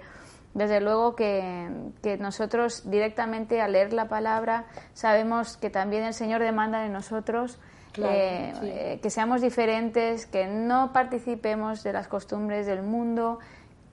desde 0.55 0.81
luego 0.81 1.15
que, 1.15 1.69
que, 2.01 2.17
nosotros 2.17 2.89
directamente 2.89 3.61
al 3.61 3.73
leer 3.73 3.93
la 3.93 4.07
palabra 4.07 4.65
sabemos 4.93 5.57
que 5.57 5.69
también 5.69 6.03
el 6.03 6.13
Señor 6.13 6.41
demanda 6.41 6.79
de 6.79 6.89
nosotros 6.89 7.59
eh, 8.03 8.99
que 9.01 9.09
seamos 9.09 9.41
diferentes, 9.41 10.25
que 10.25 10.47
no 10.47 10.91
participemos 10.93 11.83
de 11.83 11.93
las 11.93 12.07
costumbres 12.07 12.65
del 12.65 12.83
mundo, 12.83 13.39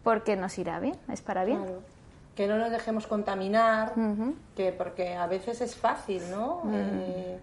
porque 0.02 0.36
nos 0.36 0.58
irá 0.58 0.80
bien, 0.80 0.96
es 1.08 1.22
para 1.22 1.44
bien. 1.44 1.64
Que 2.34 2.46
no 2.46 2.56
nos 2.58 2.70
dejemos 2.70 3.06
contaminar, 3.06 3.92
que 4.56 4.72
porque 4.72 5.14
a 5.14 5.26
veces 5.26 5.60
es 5.60 5.76
fácil, 5.76 6.22
¿no? 6.30 6.62
Eh, 6.72 7.38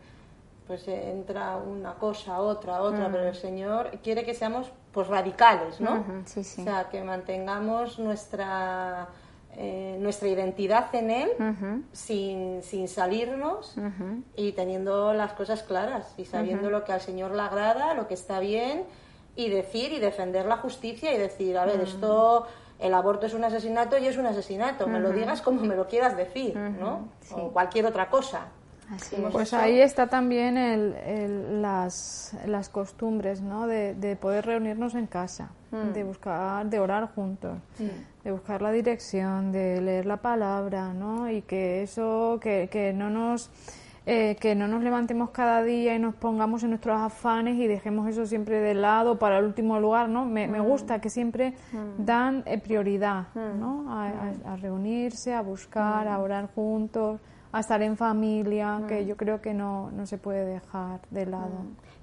pues 0.68 0.88
entra 0.88 1.58
una 1.58 1.96
cosa, 1.96 2.40
otra, 2.40 2.82
otra, 2.82 3.10
pero 3.12 3.28
el 3.28 3.36
Señor 3.36 3.92
quiere 4.04 4.24
que 4.24 4.34
seamos 4.34 4.72
pues 4.92 5.08
radicales, 5.08 5.80
¿no? 5.80 6.04
sí, 6.26 6.44
sí. 6.44 6.62
O 6.62 6.64
sea, 6.64 6.90
que 6.90 7.04
mantengamos 7.04 8.00
nuestra 8.00 9.08
eh, 9.62 9.98
nuestra 10.00 10.30
identidad 10.30 10.96
en 10.96 11.12
Él 11.12 11.30
sin, 11.92 12.64
sin, 12.64 12.88
salirnos 12.88 13.76
y 14.38 14.54
teniendo 14.54 15.14
las 15.14 15.34
cosas 15.34 15.64
claras 15.64 16.14
y 16.18 16.24
sabiendo 16.24 16.70
lo 16.70 16.86
que 16.86 16.94
al 16.94 17.02
Señor 17.02 17.32
le 17.36 17.42
agrada, 17.42 17.94
lo 17.94 18.08
que 18.08 18.14
está 18.14 18.40
bien 18.40 18.86
y 19.36 19.50
decir 19.50 19.92
y 19.92 20.00
defender 20.00 20.46
la 20.46 20.56
justicia 20.56 21.14
y 21.14 21.18
decir, 21.18 21.58
a 21.58 21.66
ver, 21.66 21.82
esto 21.82 22.48
el 22.80 22.94
aborto 22.94 23.26
es 23.26 23.34
un 23.34 23.44
asesinato 23.44 23.98
y 23.98 24.08
es 24.08 24.16
un 24.16 24.28
asesinato, 24.28 24.88
me 24.88 25.02
lo 25.02 25.12
digas 25.12 25.42
como 25.42 25.62
me 25.62 25.76
lo 25.76 25.90
quieras 25.90 26.16
decir, 26.16 26.56
¿no? 26.56 27.10
O 27.34 27.52
cualquier 27.52 27.86
otra 27.86 28.10
cosa. 28.10 28.48
Pues 29.32 29.54
ahí 29.54 29.80
está 29.80 30.08
también 30.08 30.58
el, 30.58 31.62
las, 31.62 32.36
las, 32.46 32.70
costumbres, 32.70 33.42
¿no? 33.42 33.68
De, 33.68 34.18
poder 34.20 34.46
reunirnos 34.46 34.96
en 34.96 35.08
casa, 35.08 35.52
mm. 35.72 35.94
de 35.94 36.04
buscar, 36.04 36.66
de 36.66 36.80
orar 36.80 37.14
juntos, 37.14 37.58
de 38.24 38.32
buscar 38.32 38.62
la 38.62 38.72
dirección, 38.72 39.52
de 39.52 39.82
leer 39.82 40.06
la 40.06 40.18
palabra, 40.18 40.94
¿no? 40.94 41.30
Y 41.30 41.42
que 41.44 41.84
eso, 41.84 42.40
que, 42.42 42.70
que 42.72 42.94
no 42.94 43.10
nos 43.10 43.50
eh, 44.12 44.38
que 44.40 44.56
no 44.56 44.68
nos 44.68 44.82
levantemos 44.82 45.30
cada 45.30 45.62
día 45.62 45.94
y 45.94 46.00
nos 46.00 46.16
pongamos 46.16 46.64
en 46.64 46.70
nuestros 46.70 47.00
afanes 47.00 47.58
y 47.58 47.68
dejemos 47.68 48.10
eso 48.10 48.26
siempre 48.26 48.60
de 48.60 48.74
lado 48.74 49.20
para 49.20 49.38
el 49.38 49.46
último 49.46 49.80
lugar, 49.80 50.10
¿no? 50.10 50.26
Me, 50.26 50.48
me 50.48 50.60
mm. 50.60 50.66
gusta 50.66 51.00
que 51.00 51.12
siempre 51.12 51.54
mm. 51.72 52.06
dan 52.06 52.42
eh, 52.48 52.58
prioridad, 52.58 53.28
mm. 53.36 53.60
¿no? 53.60 53.86
A, 53.88 54.56
reunirse, 54.56 55.36
a 55.36 55.42
buscar, 55.42 56.08
a 56.08 56.18
orar 56.18 56.50
juntos, 56.56 57.20
a 57.52 57.60
estar 57.60 57.82
en 57.82 57.98
familia, 57.98 58.82
que 58.88 59.06
yo 59.06 59.18
creo 59.18 59.42
que 59.42 59.54
no, 59.54 59.90
no 59.92 60.06
se 60.06 60.18
puede 60.18 60.46
dejar 60.46 61.00
de 61.10 61.26
lado. 61.26 61.50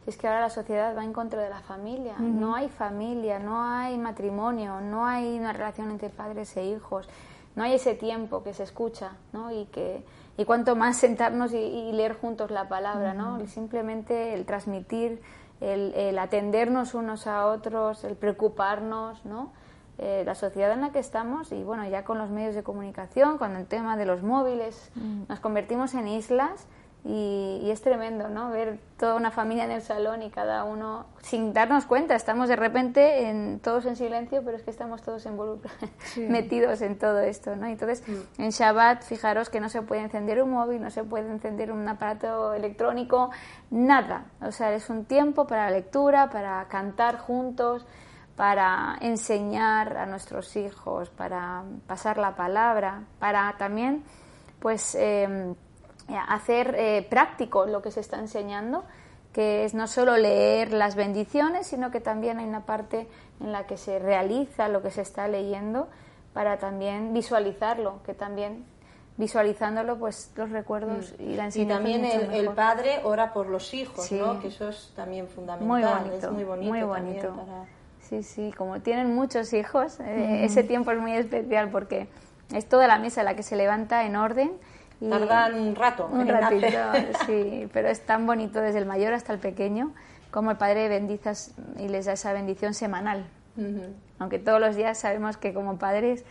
Es 0.06 0.16
que 0.16 0.26
ahora 0.26 0.40
la 0.40 0.50
sociedad 0.50 0.96
va 0.96 1.04
en 1.04 1.12
contra 1.12 1.42
de 1.42 1.50
la 1.50 1.60
familia. 1.60 2.14
No 2.18 2.54
hay 2.54 2.68
familia, 2.68 3.38
no 3.38 3.62
hay 3.62 3.98
matrimonio, 3.98 4.80
no 4.80 5.06
hay 5.06 5.38
una 5.38 5.52
relación 5.52 5.90
entre 5.90 6.10
padres 6.10 6.56
e 6.56 6.64
hijos, 6.64 7.08
no 7.54 7.62
hay 7.62 7.74
ese 7.74 7.94
tiempo 7.94 8.42
que 8.42 8.54
se 8.54 8.62
escucha, 8.62 9.12
¿no? 9.32 9.50
Y 9.50 9.66
que 9.66 10.04
y 10.38 10.44
cuanto 10.44 10.76
más 10.76 10.98
sentarnos 10.98 11.52
y, 11.52 11.92
leer 11.92 12.14
juntos 12.14 12.50
la 12.50 12.68
palabra, 12.68 13.14
¿no? 13.14 13.46
simplemente 13.46 14.34
el 14.34 14.44
transmitir, 14.44 15.22
el, 15.60 16.18
atendernos 16.18 16.94
unos 16.94 17.26
a 17.26 17.46
otros, 17.46 18.04
el 18.04 18.16
preocuparnos, 18.16 19.24
¿no? 19.24 19.52
Eh, 19.98 20.24
la 20.26 20.34
sociedad 20.34 20.72
en 20.72 20.82
la 20.82 20.90
que 20.90 20.98
estamos 20.98 21.52
y 21.52 21.64
bueno, 21.64 21.88
ya 21.88 22.04
con 22.04 22.18
los 22.18 22.28
medios 22.28 22.54
de 22.54 22.62
comunicación, 22.62 23.38
con 23.38 23.56
el 23.56 23.66
tema 23.66 23.96
de 23.96 24.04
los 24.04 24.22
móviles, 24.22 24.90
nos 25.26 25.40
convertimos 25.40 25.94
en 25.94 26.08
islas 26.08 26.66
y, 27.08 27.70
es 27.70 27.82
tremendo, 27.82 28.28
¿no? 28.28 28.50
Ver 28.50 28.78
toda 28.98 29.14
una 29.14 29.30
familia 29.30 29.64
en 29.64 29.70
el 29.70 29.80
salón 29.80 30.22
y 30.22 30.30
cada 30.30 30.64
uno, 30.64 31.06
sin 31.22 31.52
darnos 31.52 31.86
cuenta, 31.86 32.16
estamos 32.16 32.48
de 32.48 32.56
repente 32.56 33.28
en, 33.28 33.60
todos 33.60 33.86
en 33.86 33.94
silencio, 33.94 34.42
pero 34.44 34.56
es 34.56 34.64
que 34.64 34.70
estamos 34.70 35.02
todos 35.02 35.24
involucrados, 35.24 35.78
metidos 36.16 36.82
en 36.82 36.98
todo 36.98 37.20
esto, 37.20 37.54
¿no? 37.54 37.66
Entonces, 37.66 38.02
mm. 38.06 38.42
en 38.42 38.50
Shabbat, 38.50 39.02
fijaros 39.04 39.50
que 39.50 39.60
no 39.60 39.68
se 39.68 39.82
puede 39.82 40.02
encender 40.02 40.42
un 40.42 40.50
móvil, 40.50 40.82
no 40.82 40.90
se 40.90 41.04
puede 41.04 41.30
encender 41.30 41.70
un 41.70 41.88
aparato 41.88 42.54
electrónico, 42.54 43.30
nada. 43.70 44.26
O 44.42 44.50
sea, 44.50 44.74
es 44.74 44.90
un 44.90 45.04
tiempo 45.04 45.46
para 45.46 45.66
la 45.66 45.70
lectura, 45.70 46.28
para 46.30 46.66
cantar 46.68 47.18
juntos, 47.18 47.86
para 48.36 48.98
enseñar 49.00 49.96
a 49.96 50.06
nuestros 50.06 50.54
hijos, 50.56 51.08
para 51.10 51.64
pasar 51.86 52.18
la 52.18 52.36
palabra, 52.36 53.02
para 53.18 53.54
también, 53.58 54.04
pues... 54.60 54.94
Eh, 54.94 55.54
eh, 56.08 56.16
hacer 56.28 56.76
eh, 56.78 57.04
práctico 57.10 57.66
lo 57.66 57.82
que 57.82 57.90
se 57.90 57.98
está 57.98 58.20
enseñando, 58.20 58.84
que 59.32 59.64
es 59.64 59.74
no 59.74 59.88
solo 59.88 60.16
leer 60.16 60.72
las 60.72 60.94
bendiciones, 60.94 61.66
sino 61.66 61.90
que 61.90 62.00
también 62.00 62.38
hay 62.38 62.46
una 62.46 62.64
parte 62.64 63.08
en 63.40 63.50
la 63.50 63.66
que 63.66 63.76
se 63.76 63.98
realiza 63.98 64.68
lo 64.68 64.82
que 64.82 64.92
se 64.92 65.02
está 65.02 65.26
leyendo 65.26 65.88
para 66.32 66.58
también 66.58 67.12
visualizarlo, 67.12 68.02
que 68.04 68.14
también 68.14 68.64
visualizándolo 69.16 69.98
pues 69.98 70.30
los 70.36 70.50
recuerdos 70.50 71.12
mm. 71.18 71.22
y 71.22 71.34
la 71.34 71.46
enseñanza. 71.46 71.60
Y 71.60 71.66
también 71.66 72.04
el, 72.32 72.50
padre 72.50 73.00
ora 73.02 73.32
por 73.32 73.48
los 73.48 73.74
hijos, 73.74 74.12
¿no? 74.12 74.38
que 74.38 74.48
eso 74.48 74.68
es 74.68 74.92
también 74.94 75.26
fundamental, 75.26 75.66
muy 75.66 75.82
bonito, 75.82 76.26
es 76.28 76.32
muy 76.32 76.44
bonito. 76.44 76.72
Muy 76.72 76.82
bonito. 76.82 77.34
Sí, 78.08 78.23
sí, 78.23 78.52
como 78.56 78.80
tienen 78.80 79.14
muchos 79.14 79.52
hijos, 79.52 79.99
eh, 80.00 80.45
ese 80.45 80.62
tiempo 80.62 80.92
es 80.92 80.99
muy 80.99 81.12
especial 81.12 81.71
porque 81.71 82.08
es 82.54 82.69
toda 82.69 82.86
la 82.86 82.99
mesa 82.99 83.23
la 83.23 83.34
que 83.34 83.42
se 83.42 83.56
levanta 83.56 84.04
en 84.04 84.16
orden 84.16 84.52
Tardan 85.00 85.54
un 85.60 85.75
rato. 85.75 86.08
Un 86.10 86.26
ratito, 86.26 86.66
sí, 87.26 87.69
pero 87.73 87.88
es 87.88 88.00
tan 88.00 88.26
bonito 88.26 88.60
desde 88.60 88.78
el 88.78 88.86
mayor 88.86 89.12
hasta 89.12 89.32
el 89.32 89.38
pequeño, 89.38 89.92
como 90.30 90.50
el 90.50 90.56
Padre 90.56 90.88
bendizas 90.88 91.54
y 91.78 91.88
les 91.88 92.06
da 92.06 92.12
esa 92.12 92.32
bendición 92.32 92.75
semanal. 92.75 93.26
Aunque 94.19 94.38
todos 94.38 94.60
los 94.60 94.76
días 94.76 94.99
sabemos 94.99 95.38
que 95.38 95.54
como 95.54 95.78
padres 95.78 96.26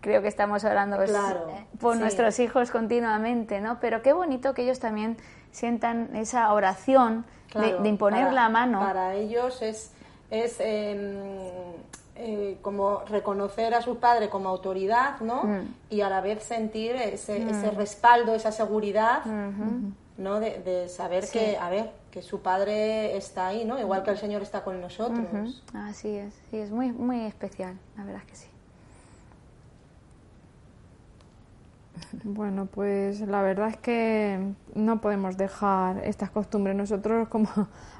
creo 0.00 0.22
que 0.22 0.28
estamos 0.28 0.64
orando 0.64 0.96
pues, 0.96 1.10
eh, 1.10 1.66
por 1.78 1.98
nuestros 1.98 2.38
hijos 2.38 2.70
continuamente, 2.70 3.60
¿no? 3.60 3.80
Pero 3.80 4.00
qué 4.00 4.14
bonito 4.14 4.54
que 4.54 4.62
ellos 4.62 4.78
también 4.78 5.18
sientan 5.50 6.16
esa 6.16 6.50
oración 6.54 7.26
de, 7.54 7.86
imponer 7.86 8.32
la 8.32 8.48
mano. 8.48 8.80
Para 8.80 9.12
ellos 9.12 9.60
es, 9.60 9.92
es 10.30 10.56
em, 10.60 11.16
eh, 12.16 12.58
como 12.62 13.00
reconocer 13.06 13.74
a 13.74 13.82
su 13.82 13.98
padre 13.98 14.28
como 14.28 14.48
autoridad, 14.48 15.20
¿no? 15.20 15.44
Mm. 15.44 15.74
Y 15.90 16.00
a 16.00 16.08
la 16.08 16.20
vez 16.20 16.42
sentir 16.44 16.94
ese, 16.94 17.40
mm. 17.40 17.48
ese 17.48 17.70
respaldo, 17.72 18.34
esa 18.34 18.52
seguridad, 18.52 19.24
¿no? 20.16 20.38
De, 20.38 20.88
saber 20.88 21.28
que, 21.28 21.56
a 21.56 21.70
ver, 21.70 21.90
que 22.10 22.22
su 22.22 22.40
padre 22.40 23.16
está 23.16 23.48
ahí, 23.48 23.64
¿no? 23.64 23.80
Igual 23.80 24.04
que 24.04 24.10
el 24.12 24.18
Señor 24.18 24.42
está 24.42 24.62
con 24.62 24.80
nosotros. 24.80 25.62
Así 25.72 26.16
es, 26.16 26.32
sí, 26.50 26.58
es 26.58 26.70
muy, 26.70 26.92
muy 26.92 27.24
especial, 27.24 27.78
la 27.96 28.04
verdad 28.04 28.22
es 28.24 28.30
que 28.30 28.36
sí. 28.36 28.46
Bueno, 32.24 32.66
pues 32.66 33.20
la 33.20 33.42
verdad 33.42 33.68
es 33.68 33.76
que 33.76 34.38
no 34.74 35.00
podemos 35.00 35.36
dejar 35.36 36.04
estas 36.04 36.30
costumbres. 36.30 36.76
Nosotros, 36.76 37.28
como 37.28 37.48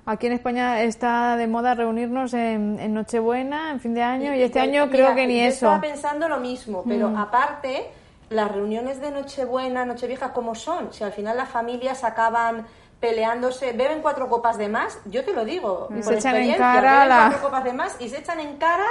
aquí 0.06 0.26
en 0.26 0.32
España 0.32 0.82
está 0.82 1.36
de 1.36 1.46
moda 1.46 1.74
reunirnos 1.74 2.34
en, 2.34 2.94
Nochebuena, 2.94 3.70
en 3.70 3.80
fin 3.80 3.94
de 3.94 4.02
año, 4.02 4.34
y, 4.34 4.42
este 4.42 4.60
año 4.60 4.88
creo 4.90 5.14
que 5.14 5.26
ni 5.26 5.40
yo 5.40 5.46
eso. 5.46 5.66
Estaba 5.66 5.80
pensando 5.80 6.28
lo 6.28 6.38
mismo, 6.38 6.84
pero 6.86 7.10
mm. 7.10 7.16
aparte, 7.16 7.90
las 8.30 8.50
reuniones 8.50 9.00
de 9.00 9.10
Nochebuena, 9.10 9.84
Nochevieja, 9.84 10.32
¿cómo 10.32 10.54
son? 10.54 10.92
Si 10.92 11.04
al 11.04 11.12
final 11.12 11.36
las 11.36 11.48
familias 11.48 12.04
acaban 12.04 12.66
peleándose, 13.00 13.72
beben 13.72 14.00
cuatro 14.00 14.28
copas 14.28 14.56
de 14.56 14.68
más, 14.68 14.98
yo 15.06 15.24
te 15.24 15.32
lo 15.32 15.44
digo, 15.44 15.88
y 15.96 16.02
se 16.02 16.14
echan 16.14 16.36
en 16.36 16.56
cara 16.56 17.28
cuatro 17.28 17.42
copas 17.42 17.64
de 17.64 17.72
más 17.72 17.96
y 18.00 18.08
se 18.08 18.18
echan 18.18 18.40
en 18.40 18.56
cara 18.56 18.86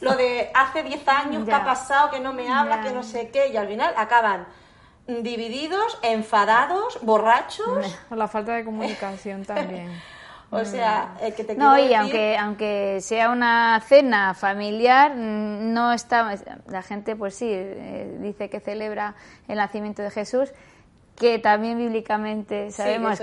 lo 0.00 0.16
de 0.16 0.50
hace 0.54 0.82
diez 0.82 1.06
años 1.06 1.44
que 1.44 1.52
ha 1.52 1.64
pasado, 1.64 2.10
que 2.10 2.20
no 2.20 2.32
me 2.32 2.50
habla, 2.50 2.82
que 2.82 2.90
no 2.90 3.02
sé 3.02 3.28
qué, 3.28 3.48
y 3.48 3.56
al 3.56 3.68
final 3.68 3.92
acaban 3.96 4.46
divididos, 5.06 5.98
enfadados, 6.02 6.98
borrachos. 7.02 7.98
Por 8.08 8.18
la 8.18 8.28
falta 8.28 8.54
de 8.54 8.64
comunicación 8.64 9.44
también. 9.44 9.90
o 10.50 10.64
sea, 10.64 11.16
eh, 11.20 11.32
que 11.32 11.44
te 11.44 11.54
No, 11.54 11.78
y 11.78 11.94
aunque, 11.94 12.36
aunque 12.36 12.98
sea 13.00 13.30
una 13.30 13.80
cena 13.80 14.34
familiar, 14.34 15.14
mm, 15.14 15.72
no 15.72 15.92
está. 15.92 16.34
La 16.66 16.82
gente, 16.82 17.16
pues 17.16 17.34
sí, 17.34 17.48
eh, 17.50 18.18
dice 18.20 18.50
que 18.50 18.60
celebra 18.60 19.14
el 19.48 19.56
nacimiento 19.56 20.02
de 20.02 20.10
Jesús, 20.10 20.52
que 21.16 21.38
también 21.38 21.78
bíblicamente 21.78 22.70
sabemos 22.70 23.20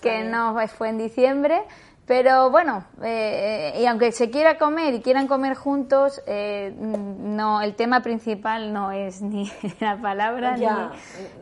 que 0.00 0.24
no 0.24 0.56
fue 0.68 0.88
en 0.90 0.98
diciembre 0.98 1.62
pero 2.08 2.50
bueno, 2.50 2.86
eh, 3.02 3.74
y 3.78 3.84
aunque 3.84 4.12
se 4.12 4.30
quiera 4.30 4.56
comer 4.56 4.94
y 4.94 5.02
quieran 5.02 5.28
comer 5.28 5.54
juntos, 5.54 6.22
eh, 6.26 6.74
no, 6.74 7.60
el 7.60 7.74
tema 7.74 8.00
principal 8.00 8.72
no 8.72 8.90
es 8.92 9.20
ni 9.22 9.52
la 9.78 10.00
palabra, 10.00 10.56
ni, 10.56 10.66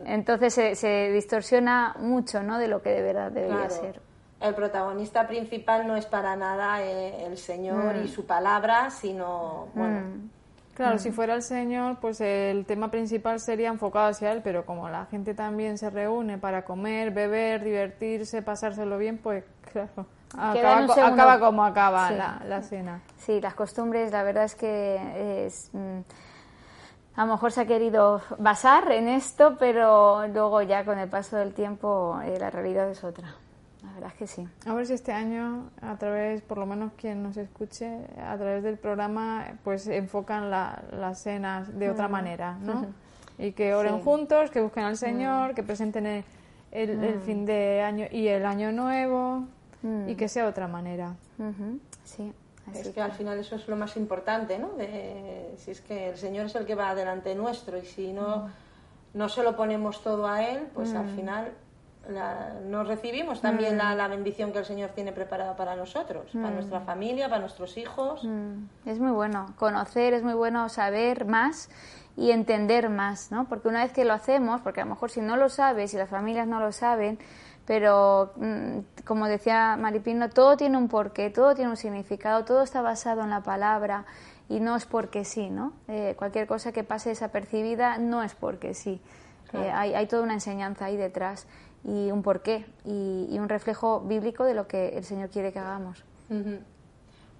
entonces 0.05 0.53
se, 0.53 1.11
distorsiona 1.13 1.95
mucho, 1.99 2.43
¿no? 2.43 2.59
De 2.59 2.67
lo 2.67 2.81
que 2.81 2.89
de 2.89 3.01
verdad 3.01 3.31
debería 3.31 3.69
ser. 3.69 4.01
El 4.39 4.53
protagonista 4.53 5.27
principal 5.27 5.87
no 5.87 5.95
es 5.95 6.05
para 6.05 6.35
nada 6.35 6.83
eh, 6.83 7.25
el 7.25 7.37
Señor 7.37 7.95
y 7.97 8.05
mm. 8.05 8.07
su 8.07 8.25
palabra, 8.25 8.91
sino 8.91 9.67
bueno. 9.73 9.99
Mm. 9.99 10.29
Claro, 10.75 10.99
si 10.99 11.09
mm. 11.09 11.13
fuera 11.13 11.33
el 11.33 11.41
Señor, 11.41 11.97
pues 11.99 12.21
el 12.21 12.65
tema 12.65 12.91
principal 12.91 13.39
sería 13.39 13.69
enfocado 13.69 14.09
hacia 14.09 14.31
Él, 14.31 14.41
pero 14.43 14.65
como 14.65 14.89
la 14.89 15.05
gente 15.07 15.33
también 15.33 15.79
se 15.79 15.89
reúne 15.89 16.37
para 16.37 16.65
comer, 16.65 17.11
beber, 17.11 17.63
divertirse, 17.63 18.43
pasárselo 18.43 18.99
bien, 18.99 19.17
pues 19.17 19.43
claro 19.71 20.05
Acaba, 20.35 21.39
como 21.39 21.63
acaba 21.63 22.11
la, 22.11 22.61
cena. 22.61 23.01
Sí, 23.17 23.39
las 23.39 23.53
costumbres, 23.53 24.11
la 24.11 24.23
verdad 24.23 24.43
es 24.43 24.55
que 24.55 25.45
es, 25.45 25.69
mm, 25.73 25.99
a 27.15 27.25
lo 27.25 27.31
mejor 27.33 27.51
se 27.51 27.61
ha 27.61 27.65
querido 27.65 28.21
basar 28.37 28.91
en 28.91 29.07
esto, 29.07 29.55
pero 29.57 30.27
luego 30.27 30.61
ya 30.61 30.83
con 30.83 30.99
el 30.99 31.09
paso 31.09 31.37
del 31.37 31.53
tiempo 31.53 32.19
eh, 32.23 32.37
la 32.39 32.49
realidad 32.49 32.89
es 32.89 33.03
otra. 33.03 33.35
La 33.87 33.93
verdad 33.93 34.11
es 34.11 34.17
que 34.17 34.27
sí. 34.27 34.47
A 34.65 34.73
ver 34.73 34.85
si 34.85 34.93
este 34.93 35.11
año, 35.11 35.69
a 35.81 35.95
través, 35.97 36.41
por 36.41 36.57
lo 36.57 36.65
menos 36.65 36.91
quien 36.97 37.23
nos 37.23 37.37
escuche, 37.37 37.99
a 38.21 38.35
través 38.37 38.63
del 38.63 38.77
programa, 38.77 39.53
pues 39.63 39.87
enfocan 39.87 40.49
las 40.49 41.21
cenas 41.21 41.77
de 41.77 41.89
otra 41.89 42.07
manera, 42.07 42.57
¿no? 42.61 42.85
Y 43.37 43.51
que 43.51 43.73
oren 43.73 44.01
juntos, 44.01 44.49
que 44.49 44.61
busquen 44.61 44.83
al 44.83 44.97
Señor, 44.97 45.53
que 45.53 45.63
presenten 45.63 46.05
el, 46.05 46.23
el, 46.71 47.19
fin 47.21 47.45
de 47.45 47.81
año 47.81 48.07
y 48.11 48.27
el 48.27 48.45
año 48.45 48.71
nuevo 48.71 49.45
y 50.07 50.15
que 50.15 50.27
sea 50.27 50.47
otra 50.47 50.67
manera. 50.67 51.15
Sí. 52.03 52.33
es 52.73 52.89
que, 52.89 53.01
al 53.01 53.11
final 53.13 53.39
eso 53.39 53.55
es 53.55 53.67
lo 53.67 53.77
más 53.77 53.95
importante, 53.95 54.59
¿no? 54.59 54.71
si 55.57 55.71
es 55.71 55.81
que 55.81 56.09
el 56.09 56.17
Señor 56.17 56.47
es 56.47 56.55
el 56.55 56.65
que 56.65 56.75
va 56.75 56.93
delante 56.93 57.33
nuestro 57.35 57.77
y 57.77 57.85
si 57.85 58.11
no, 58.11 58.49
no 59.13 59.29
se 59.29 59.43
lo 59.43 59.55
ponemos 59.55 60.03
todo 60.03 60.27
a 60.27 60.43
Él, 60.43 60.67
pues 60.73 60.93
al 60.93 61.09
final 61.15 61.53
nos 62.67 62.87
recibimos 62.87 63.41
también 63.41 63.75
mm. 63.75 63.97
la, 63.97 64.07
bendición 64.07 64.51
que 64.51 64.59
el 64.59 64.65
Señor 64.65 64.91
tiene 64.91 65.11
preparada 65.11 65.55
para 65.55 65.75
nosotros, 65.75 66.31
para 66.33 66.49
mm. 66.49 66.53
nuestra 66.53 66.81
familia, 66.81 67.29
para 67.29 67.41
nuestros 67.41 67.77
hijos. 67.77 68.23
Mm. 68.23 68.65
Es 68.85 68.99
muy 68.99 69.11
bueno 69.11 69.53
conocer, 69.57 70.13
es 70.13 70.23
muy 70.23 70.33
bueno 70.33 70.69
saber 70.69 71.25
más 71.25 71.69
y 72.15 72.31
entender 72.31 72.89
más, 72.89 73.31
¿no? 73.31 73.45
Porque 73.45 73.67
una 73.67 73.83
vez 73.83 73.91
que 73.91 74.05
lo 74.05 74.13
hacemos, 74.13 74.61
porque 74.61 74.81
a 74.81 74.85
lo 74.85 74.91
mejor 74.91 75.11
si 75.11 75.21
no 75.21 75.37
lo 75.37 75.49
sabes 75.49 75.93
y 75.93 75.97
las 75.97 76.09
familias 76.09 76.47
no 76.47 76.59
lo 76.59 76.71
saben, 76.71 77.19
pero 77.65 78.31
como 79.05 79.27
decía 79.27 79.75
Maripino, 79.77 80.29
todo 80.29 80.55
tiene 80.55 80.77
un 80.77 80.87
porqué, 80.87 81.29
todo 81.29 81.53
tiene 81.53 81.69
un 81.69 81.77
significado, 81.77 82.45
todo 82.45 82.63
está 82.63 82.81
basado 82.81 83.21
en 83.21 83.29
la 83.29 83.41
palabra 83.41 84.05
y 84.49 84.61
no 84.61 84.75
es 84.75 84.85
porque 84.85 85.25
sí, 85.25 85.49
¿no? 85.49 85.73
Eh, 85.87 86.15
cualquier 86.17 86.47
cosa 86.47 86.71
que 86.71 86.83
pase 86.83 87.09
desapercibida 87.09 87.97
no 87.97 88.23
es 88.23 88.35
porque 88.35 88.73
sí. 88.73 89.01
Eh, 89.53 89.71
hay, 89.71 89.93
hay, 89.93 90.07
toda 90.07 90.23
una 90.23 90.33
enseñanza 90.33 90.85
ahí 90.85 90.97
detrás 90.97 91.47
y 91.83 92.11
un 92.11 92.21
porqué 92.23 92.65
y, 92.85 93.27
y, 93.29 93.39
un 93.39 93.49
reflejo 93.49 94.01
bíblico 94.01 94.43
de 94.43 94.53
lo 94.53 94.67
que 94.67 94.97
el 94.97 95.03
Señor 95.03 95.29
quiere 95.29 95.53
que 95.53 95.59
hagamos. 95.59 96.03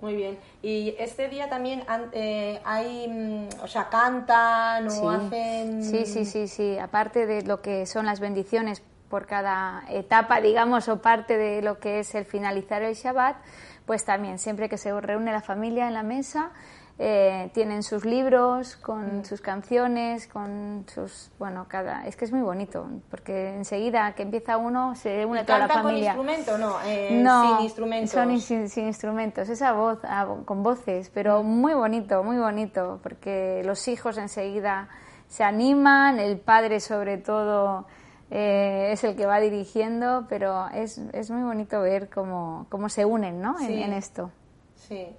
Muy 0.02 0.16
bien. 0.16 0.38
Y 0.62 0.96
este 1.00 1.28
día 1.28 1.50
también 1.50 1.84
eh, 2.12 2.62
hay, 2.64 3.08
mm, 3.08 3.64
o 3.64 3.68
sea, 3.68 3.90
cantan 3.90 4.88
o 4.90 5.10
hacen. 5.10 5.84
Sí, 5.84 6.06
sí, 6.06 6.26
sí, 6.26 6.48
sí. 6.48 6.78
Aparte 6.78 7.26
de 7.26 7.42
lo 7.42 7.62
que 7.62 7.86
son 7.88 8.06
las 8.06 8.20
bendiciones 8.20 8.84
por 9.10 9.26
cada 9.26 9.84
etapa, 9.90 10.40
digamos, 10.40 10.88
o 10.88 11.02
parte 11.02 11.38
de 11.38 11.62
lo 11.62 11.80
que 11.80 12.00
es 12.00 12.14
el 12.14 12.26
finalizar 12.26 12.84
el 12.84 12.94
Shabbat, 12.94 13.38
pues 13.86 14.06
también 14.06 14.38
siempre 14.38 14.70
que 14.70 14.78
se 14.78 15.00
reúne 15.00 15.32
la 15.32 15.42
familia 15.42 15.88
en 15.88 15.94
la 15.94 16.04
mesa, 16.04 16.52
eh, 17.00 17.52
tienen 17.54 17.84
sus 17.84 18.06
libros 18.06 18.76
con 18.76 19.20
mm. 19.20 19.26
sus 19.26 19.40
canciones, 19.40 20.26
con 20.26 20.84
sus, 20.92 21.30
bueno, 21.38 21.68
cada, 21.68 22.08
es 22.08 22.16
que 22.16 22.26
es 22.26 22.32
muy 22.32 22.42
bonito, 22.42 22.88
porque 23.12 23.54
enseguida 23.54 24.14
que 24.14 24.24
empieza 24.24 24.58
uno 24.58 24.96
se 24.96 25.24
une 25.24 25.44
toda 25.44 25.60
la 25.60 25.68
familia. 25.68 26.16
con 26.16 26.28
instrumento? 26.28 26.58
No, 26.58 26.82
eh, 26.86 27.10
sin 27.10 27.64
instrumentos. 27.64 28.12
Son 28.12 28.40
sin, 28.40 28.88
instrumentos, 28.88 29.48
esa 29.48 29.74
voz, 29.74 30.00
ah, 30.06 30.28
con 30.46 30.64
voces, 30.64 31.12
pero 31.14 31.44
mm. 31.44 31.46
muy 31.46 31.74
bonito, 31.76 32.24
muy 32.24 32.38
bonito, 32.38 33.00
porque 33.04 33.62
los 33.64 33.88
hijos 33.88 34.18
enseguida 34.18 34.90
se 35.28 35.44
animan, 35.44 36.20
el 36.20 36.40
padre 36.40 36.80
sobre 36.80 37.20
todo 37.20 37.86
eh, 38.32 38.90
es 38.92 39.04
el 39.04 39.16
que 39.16 39.28
va 39.28 39.40
dirigiendo, 39.40 40.26
pero 40.30 40.68
es, 40.70 40.98
es 41.14 41.30
muy 41.30 41.44
bonito 41.44 41.80
ver 41.80 42.10
cómo, 42.10 42.66
cómo 42.70 42.90
se 42.90 43.06
unen 43.06 43.40
¿no? 43.40 43.60
en, 43.60 43.72
en 43.72 43.94
esto. 43.94 44.32
Sí. 44.76 45.16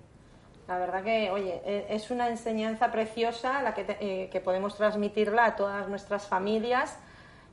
La 0.68 0.76
verdad 0.76 1.02
que, 1.02 1.30
oye, 1.30 1.62
e, 1.64 1.86
es 1.88 2.10
una 2.10 2.28
enseñanza 2.28 2.92
preciosa 2.92 3.62
la 3.62 3.72
que, 3.72 3.86
eh, 4.00 4.28
que 4.30 4.40
podemos 4.40 4.76
transmitirla 4.76 5.46
a 5.46 5.56
todas 5.56 5.88
nuestras 5.88 6.26
familias 6.26 6.94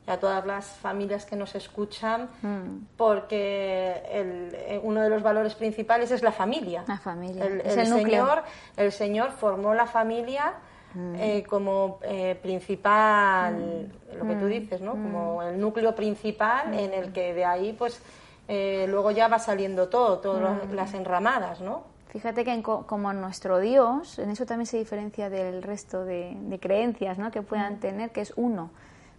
y 0.06 0.12
a 0.12 0.20
todas 0.20 0.46
las 0.46 0.66
familias 0.68 1.26
que 1.26 1.38
nos 1.38 1.56
escuchan, 1.56 2.30
mm. 2.42 2.98
porque 2.98 4.04
el, 4.12 4.52
eh, 4.54 4.82
uno 4.84 5.02
de 5.02 5.10
los 5.10 5.24
valores 5.24 5.56
principales 5.56 6.12
es 6.12 6.24
la 6.24 6.34
familia. 6.34 6.84
La 6.88 6.98
familia. 6.98 7.46
El, 7.46 7.88
señor, 7.88 8.44
el 8.76 8.92
Señor 8.92 9.32
formó 9.32 9.74
la 9.74 9.88
familia 9.88 10.54
mm. 10.94 11.16
eh, 11.16 11.44
como 11.48 12.00
principal, 12.42 13.56
mm. 13.56 14.18
lo 14.18 14.28
que 14.28 14.36
tú 14.36 14.46
dices, 14.48 14.82
¿no? 14.82 14.92
Como 14.92 15.42
el 15.42 15.58
núcleo 15.58 15.96
principal 15.96 16.78
en 16.78 16.94
el 16.94 17.14
que 17.14 17.34
de 17.34 17.46
ahí, 17.46 17.72
pues, 17.72 18.02
luego 18.50 19.12
ya 19.12 19.30
va 19.30 19.40
saliendo 19.40 19.88
todo, 19.88 20.20
todas 20.20 20.70
las 20.70 20.94
enramadas, 20.94 21.62
¿no? 21.62 21.95
Fíjate 22.16 22.46
que 22.46 22.64
como 22.64 23.12
nuestro 23.12 23.60
Dios, 23.60 24.20
en 24.20 24.30
eso 24.30 24.46
también 24.46 24.68
se 24.68 24.78
diferencia 24.78 25.30
del 25.30 25.62
resto 25.62 26.06
de, 26.06 26.58
creencias 26.62 27.18
¿no? 27.18 27.30
que 27.30 27.42
puedan 27.42 27.82
tener, 27.82 28.12
que 28.12 28.22
es 28.22 28.32
uno. 28.38 28.72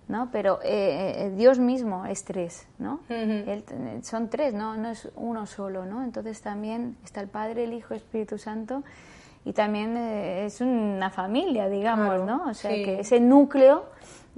¿no? 0.09 0.31
Pero 0.33 0.61
eh, 0.63 1.27
eh, 1.27 1.33
Dios 1.37 1.59
mismo 1.59 2.07
es 2.07 2.25
tres, 2.25 2.67
¿no? 2.79 3.01
son 4.01 4.31
tres, 4.31 4.55
¿no? 4.55 4.79
No 4.79 4.89
es 4.89 5.11
uno 5.15 5.45
solo, 5.45 5.85
¿no? 5.85 6.05
Entonces 6.05 6.41
también 6.41 6.97
está 7.05 7.21
el 7.21 7.29
Padre, 7.29 7.65
el 7.65 7.75
Hijo, 7.75 7.93
el 7.93 7.99
Espíritu 7.99 8.39
Santo 8.39 8.83
y 9.45 9.53
también 9.53 9.95
eh, 9.99 10.47
es 10.47 10.63
una 10.63 11.11
familia, 11.11 11.69
digamos, 11.69 12.25
¿no? 12.25 12.49
O 12.49 12.55
sea 12.55 12.71
que 12.71 13.01
ese 13.01 13.21
núcleo 13.21 13.85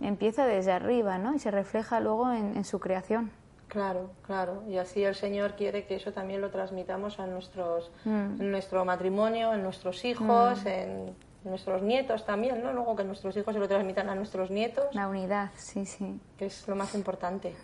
empieza 0.03 0.47
desde 0.47 0.73
arriba, 0.73 1.17
¿no? 1.19 1.33
Y 1.33 1.39
se 1.39 1.53
refleja 1.53 2.01
luego 2.01 2.33
en 2.33 2.65
su 2.65 2.81
creación. 2.81 3.31
Claro, 3.69 4.11
claro. 4.27 4.63
Y 4.67 4.79
así 4.79 5.05
el 5.05 5.15
Señor 5.15 5.55
quiere 5.55 5.85
que 5.85 5.97
eso 5.97 6.13
también 6.13 6.41
lo 6.41 6.51
transmitamos 6.51 7.21
a 7.21 7.27
nuestros, 7.27 7.91
mm. 8.05 8.41
en 8.41 8.51
nuestro 8.51 8.85
matrimonio, 8.85 9.53
en 9.53 9.63
nuestros 9.63 10.05
hijos, 10.05 10.65
mm. 10.65 10.69
en 10.69 11.17
nuestros 11.45 11.83
nietos 11.83 12.25
también, 12.25 12.63
¿no? 12.63 12.73
Luego 12.73 12.97
que 12.97 13.05
nuestros 13.05 13.37
hijos 13.37 13.55
se 13.55 13.61
lo 13.61 13.69
transmitan 13.69 14.09
a 14.09 14.15
nuestros 14.15 14.51
nietos. 14.51 14.87
La 14.93 15.09
unidad, 15.09 15.51
sí, 15.57 15.85
sí. 15.85 16.19
Que 16.39 16.47
es 16.47 16.67
lo 16.67 16.77
más 16.77 16.95
importante. 16.95 17.55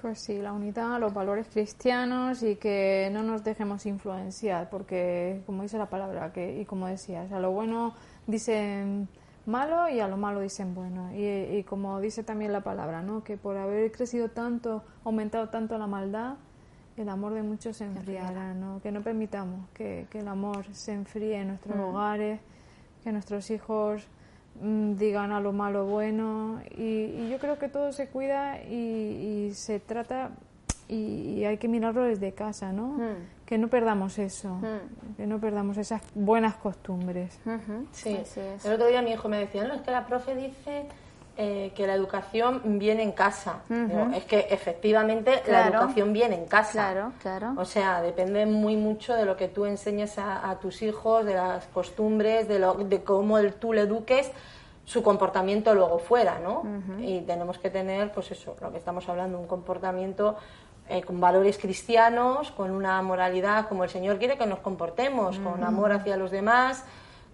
Pues 0.00 0.20
sí, 0.20 0.38
la 0.38 0.52
unidad, 0.52 0.98
los 0.98 1.12
valores 1.12 1.46
cristianos 1.52 2.42
y 2.42 2.56
que 2.56 3.10
no 3.12 3.22
nos 3.22 3.44
dejemos 3.44 3.86
influenciar, 3.86 4.70
porque 4.70 5.42
como 5.46 5.62
dice 5.62 5.78
la 5.78 5.86
palabra, 5.86 6.32
que 6.32 6.60
y 6.60 6.64
como 6.64 6.86
decías, 6.86 7.30
a 7.32 7.38
lo 7.38 7.50
bueno 7.50 7.94
dicen 8.26 9.08
malo 9.50 9.88
y 9.88 10.00
a 10.00 10.08
lo 10.08 10.16
malo 10.16 10.40
dicen 10.40 10.74
bueno. 10.74 11.10
Y, 11.14 11.62
como 11.64 12.00
dice 12.00 12.22
también 12.22 12.52
la 12.52 12.62
palabra, 12.62 13.02
¿no? 13.02 13.22
que 13.22 13.36
por 13.36 13.56
haber 13.56 13.92
crecido 13.92 14.28
tanto, 14.28 14.82
aumentado 15.04 15.48
tanto 15.48 15.76
la 15.76 15.86
maldad, 15.86 16.36
el 16.96 17.08
amor 17.08 17.34
de 17.34 17.42
muchos 17.42 17.76
se 17.76 17.84
enfriará, 17.84 18.54
¿no? 18.54 18.80
que 18.82 18.92
no 18.92 19.02
permitamos 19.02 19.68
que, 19.74 20.06
el 20.12 20.28
amor 20.28 20.64
se 20.72 20.92
enfríe 20.92 21.40
en 21.40 21.48
nuestros 21.48 21.76
mm. 21.76 21.80
hogares, 21.80 22.40
que 23.04 23.12
nuestros 23.12 23.50
hijos 23.50 24.06
mm, 24.60 24.94
digan 24.94 25.32
a 25.32 25.40
lo 25.40 25.52
malo 25.52 25.86
bueno. 25.86 26.60
Y, 26.76 27.28
yo 27.28 27.38
creo 27.38 27.58
que 27.58 27.68
todo 27.68 27.92
se 27.92 28.08
cuida 28.08 28.62
y, 28.62 29.50
se 29.54 29.80
trata 29.80 30.30
y, 30.88 31.44
hay 31.44 31.58
que 31.58 31.68
mirarlo 31.68 32.04
desde 32.04 32.32
casa, 32.32 32.72
¿no? 32.72 32.88
Mm 32.88 33.39
que 33.50 33.58
no 33.58 33.66
perdamos 33.66 34.16
eso, 34.20 34.48
mm. 34.48 35.16
que 35.16 35.26
no 35.26 35.40
perdamos 35.40 35.76
esas 35.76 36.00
buenas 36.14 36.54
costumbres. 36.54 37.36
Sí, 37.90 38.16
el 38.64 38.72
otro 38.72 38.86
día 38.86 39.02
mi 39.02 39.10
hijo 39.10 39.28
me 39.28 39.40
decía, 39.40 39.64
no, 39.64 39.74
es 39.74 39.80
que 39.80 39.90
la 39.90 40.06
profe 40.06 40.36
dice 40.36 40.86
eh, 41.36 41.72
que 41.74 41.84
la 41.84 41.94
educación 41.94 42.62
viene 42.78 43.02
en 43.02 43.10
casa. 43.10 43.62
es 44.14 44.24
que 44.26 44.46
efectivamente 44.50 45.42
la 45.48 45.66
educación 45.66 46.12
viene 46.12 46.36
en 46.36 46.46
casa. 46.46 46.92
Claro, 46.92 47.12
claro. 47.20 47.54
O 47.56 47.64
sea, 47.64 48.00
depende 48.02 48.46
muy 48.46 48.76
mucho 48.76 49.16
de 49.16 49.24
lo 49.24 49.36
que 49.36 49.48
tú 49.48 49.64
enseñes 49.66 50.16
a, 50.18 50.56
tus 50.62 50.80
hijos, 50.82 51.26
de 51.26 51.34
las 51.34 51.66
costumbres, 51.66 52.46
de, 52.46 52.60
lo, 52.60 52.74
de 52.74 53.02
cómo 53.02 53.42
tú 53.58 53.72
le 53.72 53.80
eduques 53.80 54.30
su 54.84 55.02
comportamiento 55.02 55.74
luego 55.74 55.98
fuera, 55.98 56.38
¿no? 56.38 56.62
Y 57.00 57.22
tenemos 57.22 57.58
que 57.58 57.70
tener, 57.70 58.12
pues 58.12 58.30
eso, 58.30 58.54
lo 58.60 58.70
que 58.70 58.78
estamos 58.78 59.08
hablando, 59.08 59.40
un 59.40 59.48
comportamiento 59.48 60.36
eh, 60.88 61.02
con 61.02 61.20
valores 61.20 61.58
cristianos, 61.58 62.50
con 62.50 62.70
una 62.70 63.00
moralidad 63.02 63.68
como 63.68 63.84
el 63.84 63.90
Señor 63.90 64.18
quiere 64.18 64.36
que 64.36 64.46
nos 64.46 64.58
comportemos, 64.60 65.38
con 65.38 65.62
amor 65.62 65.92
hacia 65.92 66.16
los 66.16 66.30
demás, 66.30 66.84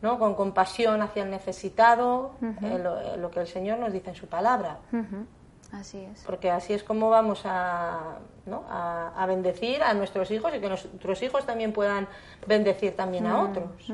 ¿no? 0.03 0.19
con 0.19 0.35
compasión 0.35 1.01
hacia 1.03 1.23
el 1.23 1.31
necesitado, 1.31 2.33
eh, 2.43 2.55
eh, 2.63 3.17
lo, 3.17 3.31
que 3.31 3.41
el 3.41 3.47
Señor 3.47 3.79
nos 3.79 3.93
dice 3.93 4.11
en 4.11 4.17
su 4.17 4.27
palabra. 4.27 4.79
Así 5.73 5.99
es. 5.99 6.23
Porque 6.25 6.51
así 6.51 6.75
es 6.75 6.85
como 6.85 7.11
vamos 7.11 7.43
a, 7.45 8.19
¿no? 8.47 8.65
a, 8.69 9.25
bendecir 9.27 9.83
a 9.83 9.95
nuestros 9.95 10.31
hijos 10.31 10.53
y 10.55 10.61
que 10.61 10.69
nuestros 10.69 11.23
hijos 11.23 11.45
también 11.45 11.73
puedan 11.73 12.07
bendecir 12.47 12.95
también 12.95 13.27
a 13.27 13.43
otros 13.43 13.93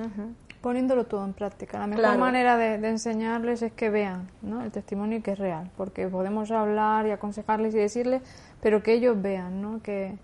poniéndolo 0.63 1.05
todo 1.05 1.25
en 1.25 1.35
práctica. 1.35 1.79
La 1.79 1.87
mejor 1.87 2.17
manera 2.17 2.57
de, 2.57 2.75
enseñarles 2.89 3.63
es 3.63 3.73
que 3.73 3.91
vean 3.91 4.31
¿no? 4.41 4.63
el 4.63 4.71
testimonio 4.71 5.19
y 5.19 5.21
que 5.21 5.33
es 5.33 5.39
real, 5.39 5.71
porque 5.77 6.07
podemos 6.07 6.51
hablar 6.51 7.07
y 7.07 7.11
aconsejarles 7.11 7.75
y 7.75 7.79
decirles, 7.79 8.23
pero 8.63 8.83
que 8.83 8.95
ellos 8.95 9.21
vean 9.21 9.61
¿no? 9.61 9.83
que, 9.83 10.15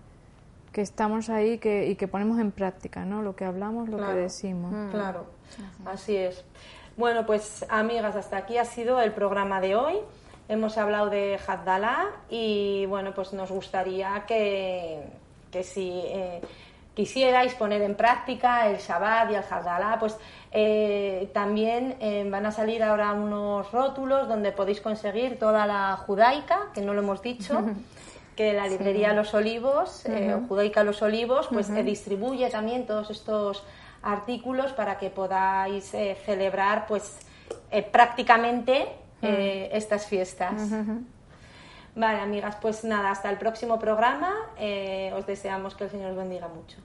que 0.71 0.81
estamos 0.81 1.29
ahí 1.29 1.57
que, 1.57 1.87
y 1.87 1.95
que 1.95 2.07
ponemos 2.07 2.39
en 2.39 2.51
práctica 2.51 3.05
¿no? 3.05 3.21
lo 3.21 3.35
que 3.35 3.45
hablamos, 3.45 3.89
lo 3.89 3.97
que 3.97 4.13
decimos. 4.13 4.71
Mm. 4.71 4.89
Claro, 4.91 5.25
así 5.85 6.15
es. 6.15 6.43
Bueno, 6.95 7.25
pues 7.25 7.65
amigas, 7.69 8.15
hasta 8.15 8.37
aquí 8.37 8.57
ha 8.57 8.65
sido 8.65 8.99
el 9.01 9.11
programa 9.11 9.61
de 9.61 9.75
hoy. 9.75 9.95
Hemos 10.47 10.77
hablado 10.77 11.09
de 11.09 11.37
Haddallah 11.45 12.07
y 12.29 12.85
bueno, 12.87 13.13
pues 13.13 13.33
nos 13.33 13.51
gustaría 13.51 14.23
que, 14.25 15.03
que 15.51 15.63
si... 15.63 15.91
Eh, 16.05 16.41
quisierais 16.99 17.53
poner 17.53 17.81
en 17.81 17.95
práctica 17.95 18.67
el 18.67 18.75
Shabbat 18.75 19.31
y 19.31 19.35
el 19.35 19.43
Hadalá, 19.49 19.95
pues 20.01 20.17
eh, 20.51 21.29
también 21.33 21.95
eh, 22.01 22.27
van 22.29 22.45
a 22.45 22.51
salir 22.51 22.83
ahora 22.83 23.13
unos 23.13 23.71
rótulos 23.71 24.27
donde 24.27 24.51
podéis 24.51 24.81
conseguir 24.81 25.39
toda 25.39 25.65
la 25.65 25.95
judaica, 26.05 26.59
que 26.73 26.81
no 26.81 26.93
lo 26.93 26.99
hemos 26.99 27.21
dicho, 27.21 27.63
que 28.35 28.51
la 28.51 28.67
librería 28.67 29.13
Los 29.13 29.33
Olivos, 29.33 30.05
eh, 30.07 30.35
Judaica 30.49 30.83
Los 30.83 31.01
Olivos, 31.01 31.47
pues 31.47 31.73
distribuye 31.85 32.49
también 32.49 32.85
todos 32.85 33.09
estos 33.11 33.63
artículos 34.01 34.73
para 34.73 34.97
que 34.97 35.09
podáis 35.09 35.95
celebrar 36.25 36.85
pues 36.85 37.19
prácticamente 37.93 38.89
estas 39.21 40.05
fiestas. 40.05 40.69
Vale, 41.99 42.21
amigas, 42.21 42.55
pues 42.61 42.85
nada, 42.85 43.11
hasta 43.11 43.29
el 43.29 43.37
próximo 43.37 43.77
programa. 43.77 44.33
os 45.17 45.25
deseamos 45.25 45.75
que 45.75 45.83
el 45.83 45.89
Señor 45.89 46.11
os 46.11 46.17
bendiga 46.17 46.47
mucho. 46.47 46.77